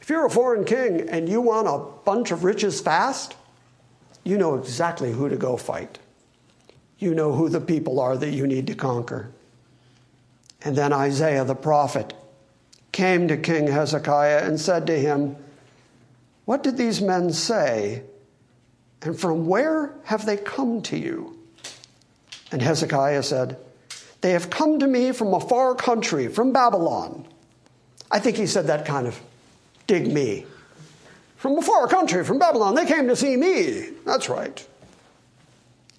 If 0.00 0.08
you're 0.08 0.26
a 0.26 0.30
foreign 0.30 0.64
king 0.64 1.08
and 1.08 1.28
you 1.28 1.40
want 1.40 1.66
a 1.66 1.84
bunch 2.04 2.30
of 2.30 2.44
riches 2.44 2.80
fast, 2.80 3.34
you 4.22 4.38
know 4.38 4.54
exactly 4.54 5.10
who 5.10 5.28
to 5.28 5.36
go 5.36 5.56
fight. 5.56 5.98
You 7.00 7.12
know 7.12 7.32
who 7.32 7.48
the 7.48 7.60
people 7.60 7.98
are 7.98 8.16
that 8.16 8.30
you 8.30 8.46
need 8.46 8.68
to 8.68 8.74
conquer. 8.76 9.32
And 10.62 10.76
then 10.76 10.92
Isaiah 10.92 11.44
the 11.44 11.56
prophet 11.56 12.14
came 12.92 13.26
to 13.26 13.36
King 13.36 13.66
Hezekiah 13.66 14.46
and 14.46 14.60
said 14.60 14.86
to 14.86 14.96
him, 14.96 15.36
what 16.46 16.62
did 16.62 16.78
these 16.78 17.02
men 17.02 17.32
say? 17.32 18.04
And 19.02 19.18
from 19.18 19.46
where 19.46 19.94
have 20.04 20.24
they 20.24 20.36
come 20.36 20.80
to 20.82 20.96
you? 20.96 21.38
And 22.50 22.62
Hezekiah 22.62 23.22
said, 23.24 23.58
They 24.20 24.30
have 24.30 24.48
come 24.48 24.78
to 24.78 24.86
me 24.86 25.12
from 25.12 25.34
a 25.34 25.40
far 25.40 25.74
country, 25.74 26.28
from 26.28 26.52
Babylon. 26.52 27.26
I 28.10 28.20
think 28.20 28.36
he 28.36 28.46
said 28.46 28.68
that 28.68 28.86
kind 28.86 29.06
of 29.06 29.20
dig 29.86 30.10
me. 30.10 30.46
From 31.36 31.58
a 31.58 31.62
far 31.62 31.86
country, 31.88 32.24
from 32.24 32.38
Babylon, 32.38 32.74
they 32.74 32.86
came 32.86 33.08
to 33.08 33.16
see 33.16 33.36
me. 33.36 33.90
That's 34.04 34.28
right. 34.28 34.66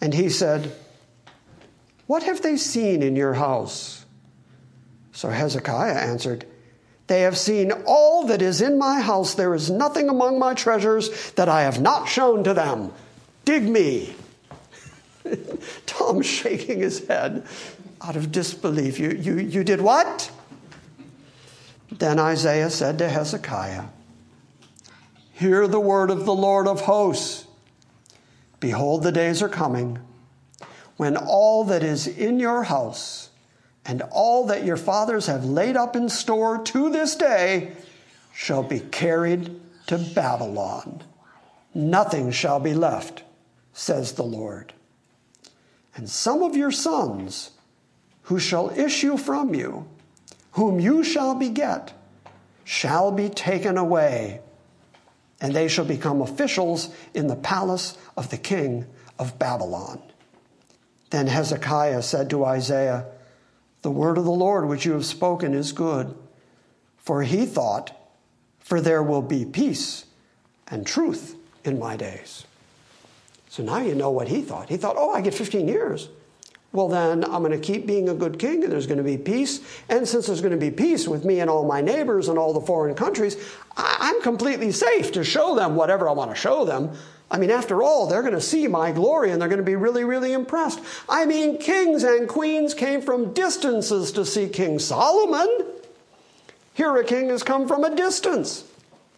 And 0.02 0.14
he 0.14 0.30
said, 0.30 0.74
What 2.08 2.24
have 2.24 2.42
they 2.42 2.56
seen 2.56 3.04
in 3.04 3.16
your 3.18 3.34
house? 3.34 4.06
So 5.12 5.30
Hezekiah 5.30 5.94
answered, 5.94 6.46
they 7.08 7.22
have 7.22 7.38
seen 7.38 7.72
all 7.86 8.28
that 8.28 8.42
is 8.42 8.62
in 8.62 8.78
my 8.78 9.00
house. 9.00 9.34
There 9.34 9.56
is 9.56 9.70
nothing 9.70 10.10
among 10.10 10.40
my 10.40 10.54
treasures 10.54 11.32
that 11.32 11.48
I 11.48 11.62
have 11.62 11.82
not 11.82 12.08
shown 12.10 12.44
to 12.44 12.54
them. 12.54 12.92
Dig 13.46 13.64
me. 13.64 14.14
Tom 15.86 16.22
shaking 16.22 16.80
his 16.80 17.08
head 17.08 17.46
out 18.02 18.18
of 18.18 18.32
disbelief. 18.32 19.00
You, 19.00 19.12
you, 19.12 19.38
you 19.38 19.64
did 19.64 19.82
what? 19.82 20.30
Then 21.90 22.20
Isaiah 22.20 22.70
said 22.70 22.98
to 22.98 23.08
Hezekiah, 23.08 23.86
Hear 25.32 25.68
the 25.68 25.80
word 25.80 26.10
of 26.10 26.26
the 26.26 26.34
Lord 26.34 26.68
of 26.68 26.82
hosts. 26.82 27.46
Behold, 28.60 29.04
the 29.04 29.12
days 29.12 29.42
are 29.42 29.50
coming 29.50 30.00
when 30.98 31.16
all 31.16 31.64
that 31.66 31.84
is 31.84 32.08
in 32.08 32.40
your 32.40 32.64
house 32.64 33.30
and 33.88 34.04
all 34.12 34.48
that 34.48 34.66
your 34.66 34.78
fathers 34.78 35.28
have 35.28 35.46
laid 35.46 35.76
up 35.78 35.96
in 35.96 36.10
store 36.10 36.62
to 36.66 36.90
this 36.90 37.16
day 37.16 37.72
shall 38.34 38.62
be 38.62 38.80
carried 38.80 39.60
to 39.88 39.98
Babylon. 39.98 41.02
Nothing 41.74 42.32
shall 42.32 42.60
be 42.60 42.74
left, 42.74 43.24
says 43.74 44.14
the 44.14 44.24
Lord. 44.24 44.74
And 45.96 46.10
some 46.10 46.44
of 46.44 46.56
your 46.56 46.72
sons, 46.72 47.52
who 48.24 48.40
shall 48.40 48.70
issue 48.78 49.18
from 49.18 49.56
you, 49.56 49.88
whom 50.52 50.80
you 50.80 51.04
shall 51.04 51.34
beget, 51.34 51.94
shall 52.66 53.12
be 53.12 53.30
taken 53.30 53.78
away 53.78 54.42
and 55.40 55.56
they 55.56 55.68
shall 55.68 55.86
become 55.86 56.22
officials 56.22 56.90
in 57.14 57.28
the 57.28 57.36
palace 57.36 57.98
of 58.16 58.30
the 58.30 58.38
king 58.38 58.86
of 59.20 59.38
Babylon. 59.38 60.02
Then 61.10 61.28
Hezekiah 61.28 62.02
said 62.02 62.30
to 62.32 62.44
Isaiah, 62.44 63.06
The 63.88 63.92
word 63.92 64.18
of 64.18 64.26
the 64.26 64.32
Lord 64.32 64.68
which 64.68 64.86
you 64.86 64.92
have 64.92 65.06
spoken 65.06 65.54
is 65.54 65.72
good. 65.72 66.14
For 66.98 67.24
he 67.24 67.46
thought, 67.46 67.98
For 68.60 68.82
there 68.82 69.02
will 69.02 69.22
be 69.22 69.46
peace 69.46 70.04
and 70.68 70.86
truth 70.86 71.38
in 71.64 71.80
my 71.80 71.96
days. 71.96 72.46
So 73.48 73.64
now 73.64 73.78
you 73.78 73.96
know 73.96 74.12
what 74.12 74.28
he 74.28 74.42
thought. 74.42 74.68
He 74.68 74.76
thought, 74.76 74.98
Oh, 74.98 75.12
I 75.12 75.22
get 75.22 75.34
15 75.34 75.70
years 75.70 76.10
well, 76.74 76.90
then 76.90 77.24
I'm 77.24 77.42
going 77.44 77.52
to 77.52 77.60
keep 77.60 77.88
being 77.88 78.10
a 78.10 78.14
good 78.14 78.38
king 78.38 78.64
and 78.64 78.72
there's 78.72 78.88
going 78.88 78.98
to 78.98 79.04
be 79.04 79.18
peace. 79.18 79.62
And 79.90 80.08
since 80.08 80.28
there's 80.28 80.42
going 80.42 80.52
to 80.52 80.58
be 80.58 80.70
peace 80.70 81.08
with 81.08 81.24
me 81.26 81.40
and 81.40 81.50
all 81.50 81.66
my 81.66 81.82
neighbors 81.82 82.28
and 82.28 82.38
all 82.38 82.54
the 82.54 82.62
foreign 82.62 82.94
countries, 82.94 83.38
I'm 83.76 84.22
completely 84.22 84.72
safe 84.72 85.12
to 85.14 85.24
show 85.24 85.56
them 85.56 85.76
whatever 85.76 86.10
I 86.10 86.12
want 86.12 86.30
to 86.32 86.36
show 86.36 86.66
them. 86.66 86.92
I 87.30 87.38
mean, 87.38 87.52
after 87.52 87.84
all, 87.84 88.08
they're 88.08 88.22
going 88.22 88.34
to 88.34 88.42
see 88.42 88.68
my 88.68 88.92
glory 88.92 89.32
and 89.32 89.42
they're 89.42 89.50
going 89.50 89.60
to 89.60 89.64
be 89.64 89.76
really, 89.76 90.04
really 90.04 90.32
impressed. 90.32 90.80
I 91.10 91.26
mean, 91.26 91.58
kings 91.58 92.04
and 92.04 92.28
queens 92.28 92.74
came 92.74 93.02
from 93.02 93.34
distances 93.34 94.14
to 94.14 94.26
see 94.26 94.48
King 94.48 94.80
Solomon. 94.80 95.66
Here, 96.74 96.96
a 96.96 97.04
king 97.04 97.30
has 97.30 97.44
come 97.44 97.68
from 97.68 97.84
a 97.84 97.94
distance. 97.96 98.64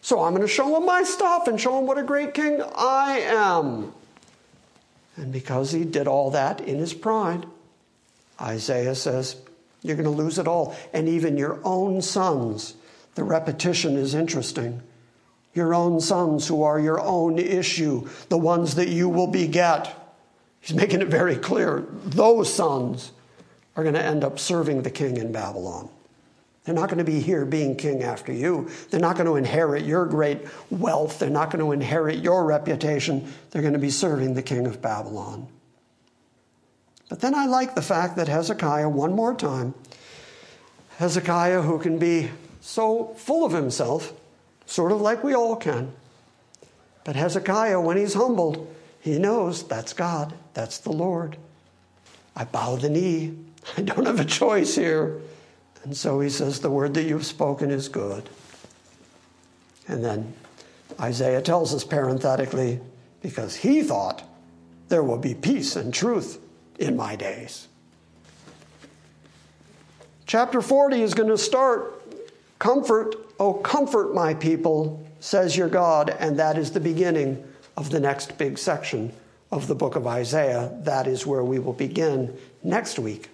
So 0.02 0.24
I'm 0.24 0.34
going 0.34 0.42
to 0.42 0.48
show 0.48 0.76
him 0.78 0.86
my 0.86 1.04
stuff 1.04 1.48
and 1.48 1.60
show 1.60 1.78
him 1.78 1.86
what 1.86 1.98
a 1.98 2.04
great 2.04 2.34
king 2.34 2.62
I 2.76 3.20
am. 3.20 3.94
And 5.16 5.32
because 5.32 5.72
he 5.72 5.84
did 5.84 6.08
all 6.08 6.32
that 6.32 6.62
in 6.62 6.80
his 6.80 6.94
pride, 6.94 7.46
Isaiah 8.42 8.96
says, 8.96 9.36
You're 9.84 9.98
going 9.98 10.06
to 10.06 10.10
lose 10.10 10.40
it 10.40 10.48
all. 10.48 10.76
And 10.94 11.10
even 11.10 11.38
your 11.38 11.60
own 11.64 12.02
sons. 12.02 12.76
The 13.16 13.24
repetition 13.24 13.98
is 13.98 14.16
interesting. 14.16 14.82
Your 15.54 15.74
own 15.74 16.00
sons, 16.00 16.48
who 16.48 16.64
are 16.64 16.80
your 16.80 17.00
own 17.00 17.40
issue, 17.40 18.08
the 18.30 18.38
ones 18.38 18.76
that 18.76 18.90
you 18.90 19.10
will 19.10 19.28
beget. 19.28 19.96
He's 20.62 20.76
making 20.76 21.02
it 21.02 21.08
very 21.08 21.36
clear. 21.36 21.86
Those 22.04 22.54
sons 22.54 23.12
are 23.76 23.84
going 23.84 23.96
to 23.96 24.04
end 24.04 24.24
up 24.24 24.40
serving 24.40 24.84
the 24.84 24.92
king 24.92 25.18
in 25.18 25.32
Babylon. 25.32 25.90
They're 26.66 26.76
not 26.76 26.90
going 26.90 27.00
to 27.00 27.04
be 27.04 27.20
here 27.20 27.46
being 27.46 27.76
king 27.76 28.04
after 28.04 28.32
you. 28.32 28.70
They're 28.90 29.00
not 29.00 29.16
going 29.16 29.26
to 29.26 29.38
inherit 29.38 29.86
your 29.86 30.06
great 30.06 30.42
wealth. 30.70 31.18
They're 31.18 31.30
not 31.30 31.50
going 31.50 31.66
to 31.66 31.72
inherit 31.72 32.20
your 32.20 32.46
reputation. 32.46 33.32
They're 33.50 33.62
going 33.64 33.74
to 33.74 33.80
be 33.80 33.90
serving 33.90 34.36
the 34.36 34.44
king 34.44 34.68
of 34.68 34.82
Babylon. 34.82 35.48
But 37.10 37.22
then 37.22 37.34
I 37.34 37.48
like 37.48 37.74
the 37.74 37.82
fact 37.82 38.18
that 38.18 38.28
Hezekiah, 38.28 38.90
one 38.90 39.14
more 39.14 39.34
time, 39.34 39.74
Hezekiah, 40.98 41.64
who 41.64 41.80
can 41.80 41.98
be 41.98 42.30
so 42.62 43.16
full 43.16 43.46
of 43.46 43.52
himself, 43.52 44.14
sort 44.70 44.92
of 44.92 45.02
like 45.02 45.24
we 45.24 45.34
all 45.34 45.56
can. 45.56 45.92
But 47.04 47.16
Hezekiah, 47.16 47.82
when 47.82 47.98
he's 47.98 48.14
humbled, 48.14 48.74
he 49.00 49.18
knows 49.18 49.64
that's 49.64 49.94
God, 49.94 50.34
that's 50.54 50.78
the 50.80 50.92
Lord. 50.92 51.38
I 52.36 52.46
bow 52.46 52.76
the 52.76 52.90
knee. 52.90 53.36
I 53.78 53.82
don't 53.82 54.06
have 54.06 54.20
a 54.20 54.26
choice 54.26 54.76
here. 54.76 55.20
And 55.84 55.96
so 55.96 56.20
he 56.20 56.30
says, 56.30 56.60
The 56.60 56.70
word 56.70 56.94
that 56.94 57.04
you've 57.04 57.26
spoken 57.26 57.72
is 57.72 57.90
good. 57.90 58.30
And 59.88 60.04
then 60.04 60.34
Isaiah 61.00 61.42
tells 61.42 61.74
us 61.74 61.84
parenthetically, 61.84 62.80
because 63.22 63.56
he 63.56 63.82
thought 63.82 64.24
there 64.90 65.04
will 65.04 65.18
be 65.18 65.34
peace 65.34 65.76
and 65.76 65.94
truth 65.94 66.40
in 66.78 66.96
my 66.96 67.16
days. 67.16 67.68
Chapter 70.26 70.62
40 70.62 71.02
is 71.02 71.14
going 71.16 71.30
to 71.30 71.38
start 71.38 71.99
Comfort, 72.60 73.16
oh, 73.40 73.54
comfort 73.54 74.14
my 74.14 74.34
people, 74.34 75.06
says 75.22 75.56
your 75.56 75.70
God. 75.70 76.16
And 76.20 76.38
that 76.40 76.58
is 76.58 76.72
the 76.72 76.80
beginning 76.80 77.44
of 77.78 77.90
the 77.90 78.00
next 78.00 78.38
big 78.38 78.58
section 78.58 79.14
of 79.52 79.68
the 79.68 79.76
book 79.76 79.96
of 79.96 80.06
Isaiah. 80.06 80.72
That 80.82 81.08
is 81.08 81.26
where 81.26 81.44
we 81.44 81.60
will 81.60 81.74
begin 81.74 82.38
next 82.64 83.00
week, 83.00 83.30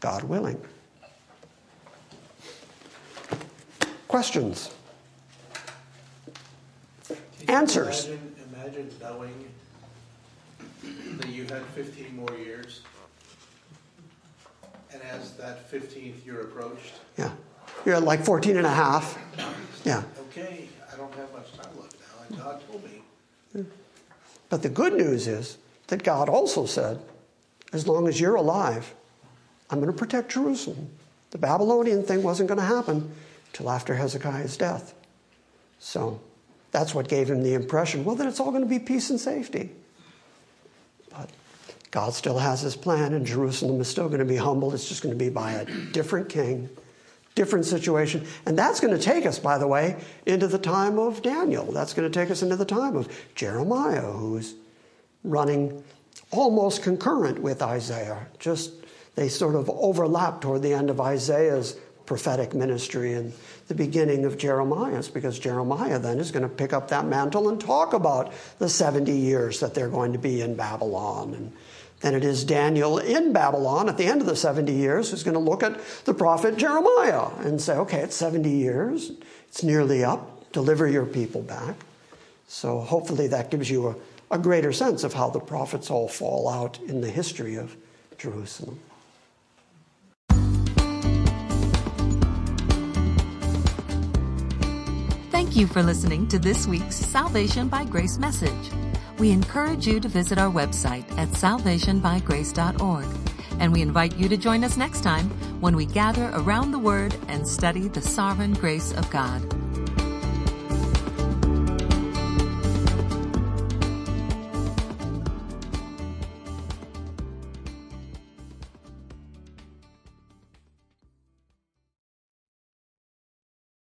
God 0.00 0.22
willing. 0.22 0.60
Questions? 4.06 4.70
Answers? 7.48 8.06
Imagine, 8.06 8.34
imagine 8.52 8.90
knowing 9.00 9.50
that 11.18 11.28
you 11.28 11.44
had 11.44 11.62
15 11.74 12.16
more 12.16 12.36
years, 12.38 12.82
and 14.92 15.02
as 15.02 15.32
that 15.32 15.70
15th 15.70 16.24
year 16.24 16.42
approached, 16.42 16.94
Yeah. 17.16 17.32
You're 17.84 17.96
at 17.96 18.02
like 18.02 18.24
14 18.24 18.56
and 18.56 18.66
a 18.66 18.70
half. 18.70 19.18
Yeah. 19.84 20.02
okay, 20.28 20.68
I 20.92 20.96
don't 20.96 21.14
have 21.14 21.32
much 21.32 21.52
time 21.52 21.78
left 21.80 21.96
now, 22.00 22.24
and 22.28 22.38
God 22.38 22.62
told 22.68 22.84
me. 22.84 23.02
Hmm. 23.52 23.62
But 24.50 24.62
the 24.62 24.68
good 24.68 24.94
news 24.94 25.26
is 25.26 25.58
that 25.88 26.02
God 26.02 26.28
also 26.28 26.66
said, 26.66 27.00
as 27.72 27.86
long 27.86 28.08
as 28.08 28.20
you're 28.20 28.34
alive, 28.34 28.94
I'm 29.70 29.80
going 29.80 29.92
to 29.92 29.98
protect 29.98 30.32
Jerusalem. 30.32 30.90
The 31.30 31.38
Babylonian 31.38 32.02
thing 32.02 32.22
wasn't 32.22 32.48
going 32.48 32.60
to 32.60 32.64
happen 32.64 33.12
till 33.52 33.70
after 33.70 33.94
Hezekiah's 33.94 34.56
death. 34.56 34.94
So 35.78 36.20
that's 36.70 36.94
what 36.94 37.08
gave 37.08 37.28
him 37.28 37.42
the 37.42 37.54
impression 37.54 38.04
well, 38.04 38.16
then 38.16 38.28
it's 38.28 38.40
all 38.40 38.50
going 38.50 38.62
to 38.62 38.68
be 38.68 38.78
peace 38.78 39.10
and 39.10 39.20
safety. 39.20 39.70
But 41.10 41.30
God 41.90 42.14
still 42.14 42.38
has 42.38 42.60
his 42.60 42.76
plan, 42.76 43.14
and 43.14 43.26
Jerusalem 43.26 43.80
is 43.80 43.88
still 43.88 44.08
going 44.08 44.20
to 44.20 44.24
be 44.24 44.36
humbled. 44.36 44.74
It's 44.74 44.88
just 44.88 45.02
going 45.02 45.14
to 45.14 45.18
be 45.18 45.30
by 45.30 45.52
a 45.52 45.64
different 45.92 46.28
king, 46.28 46.68
different 47.34 47.64
situation. 47.64 48.26
And 48.46 48.58
that's 48.58 48.80
going 48.80 48.96
to 48.96 49.02
take 49.02 49.26
us, 49.26 49.38
by 49.38 49.58
the 49.58 49.66
way, 49.66 49.96
into 50.26 50.48
the 50.48 50.58
time 50.58 50.98
of 50.98 51.22
Daniel. 51.22 51.70
That's 51.72 51.94
going 51.94 52.10
to 52.10 52.20
take 52.20 52.30
us 52.30 52.42
into 52.42 52.56
the 52.56 52.64
time 52.64 52.96
of 52.96 53.08
Jeremiah, 53.34 54.02
who's 54.02 54.54
running 55.24 55.84
almost 56.30 56.82
concurrent 56.82 57.40
with 57.40 57.62
Isaiah. 57.62 58.26
Just 58.38 58.72
they 59.14 59.28
sort 59.28 59.54
of 59.54 59.68
overlap 59.70 60.40
toward 60.40 60.62
the 60.62 60.74
end 60.74 60.90
of 60.90 61.00
Isaiah's 61.00 61.76
prophetic 62.06 62.54
ministry 62.54 63.12
and 63.12 63.32
the 63.68 63.74
beginning 63.74 64.24
of 64.24 64.38
Jeremiah's, 64.38 65.08
because 65.08 65.38
Jeremiah 65.38 65.98
then 65.98 66.18
is 66.18 66.30
going 66.30 66.42
to 66.42 66.48
pick 66.48 66.72
up 66.72 66.88
that 66.88 67.04
mantle 67.04 67.50
and 67.50 67.60
talk 67.60 67.92
about 67.92 68.32
the 68.58 68.68
70 68.68 69.12
years 69.12 69.60
that 69.60 69.74
they're 69.74 69.90
going 69.90 70.14
to 70.14 70.18
be 70.18 70.40
in 70.40 70.56
Babylon. 70.56 71.34
And 71.34 71.52
then 72.00 72.14
it 72.14 72.24
is 72.24 72.44
Daniel 72.44 72.98
in 72.98 73.32
Babylon 73.32 73.88
at 73.88 73.96
the 73.96 74.06
end 74.06 74.20
of 74.20 74.26
the 74.26 74.36
70 74.36 74.72
years 74.72 75.10
who's 75.10 75.24
going 75.24 75.34
to 75.34 75.40
look 75.40 75.62
at 75.62 75.80
the 76.04 76.14
prophet 76.14 76.56
Jeremiah 76.56 77.28
and 77.40 77.60
say, 77.60 77.74
okay, 77.76 78.00
it's 78.00 78.16
70 78.16 78.48
years, 78.48 79.12
it's 79.48 79.62
nearly 79.62 80.04
up, 80.04 80.52
deliver 80.52 80.86
your 80.86 81.06
people 81.06 81.42
back. 81.42 81.74
So 82.46 82.80
hopefully 82.80 83.26
that 83.28 83.50
gives 83.50 83.68
you 83.68 83.88
a, 83.88 83.96
a 84.30 84.38
greater 84.38 84.72
sense 84.72 85.02
of 85.02 85.12
how 85.12 85.30
the 85.30 85.40
prophets 85.40 85.90
all 85.90 86.08
fall 86.08 86.48
out 86.48 86.78
in 86.82 87.00
the 87.00 87.10
history 87.10 87.56
of 87.56 87.76
Jerusalem. 88.16 88.78
Thank 95.30 95.56
you 95.56 95.66
for 95.66 95.82
listening 95.82 96.28
to 96.28 96.38
this 96.38 96.66
week's 96.66 96.96
Salvation 96.96 97.68
by 97.68 97.84
Grace 97.84 98.18
message. 98.18 98.87
We 99.18 99.30
encourage 99.32 99.86
you 99.86 99.98
to 100.00 100.08
visit 100.08 100.38
our 100.38 100.50
website 100.50 101.04
at 101.18 101.28
salvationbygrace.org. 101.30 103.06
And 103.58 103.72
we 103.72 103.82
invite 103.82 104.16
you 104.16 104.28
to 104.28 104.36
join 104.36 104.62
us 104.62 104.76
next 104.76 105.02
time 105.02 105.28
when 105.60 105.74
we 105.74 105.86
gather 105.86 106.30
around 106.34 106.70
the 106.70 106.78
Word 106.78 107.16
and 107.26 107.46
study 107.46 107.88
the 107.88 108.00
sovereign 108.00 108.52
grace 108.52 108.92
of 108.92 109.10
God. 109.10 109.57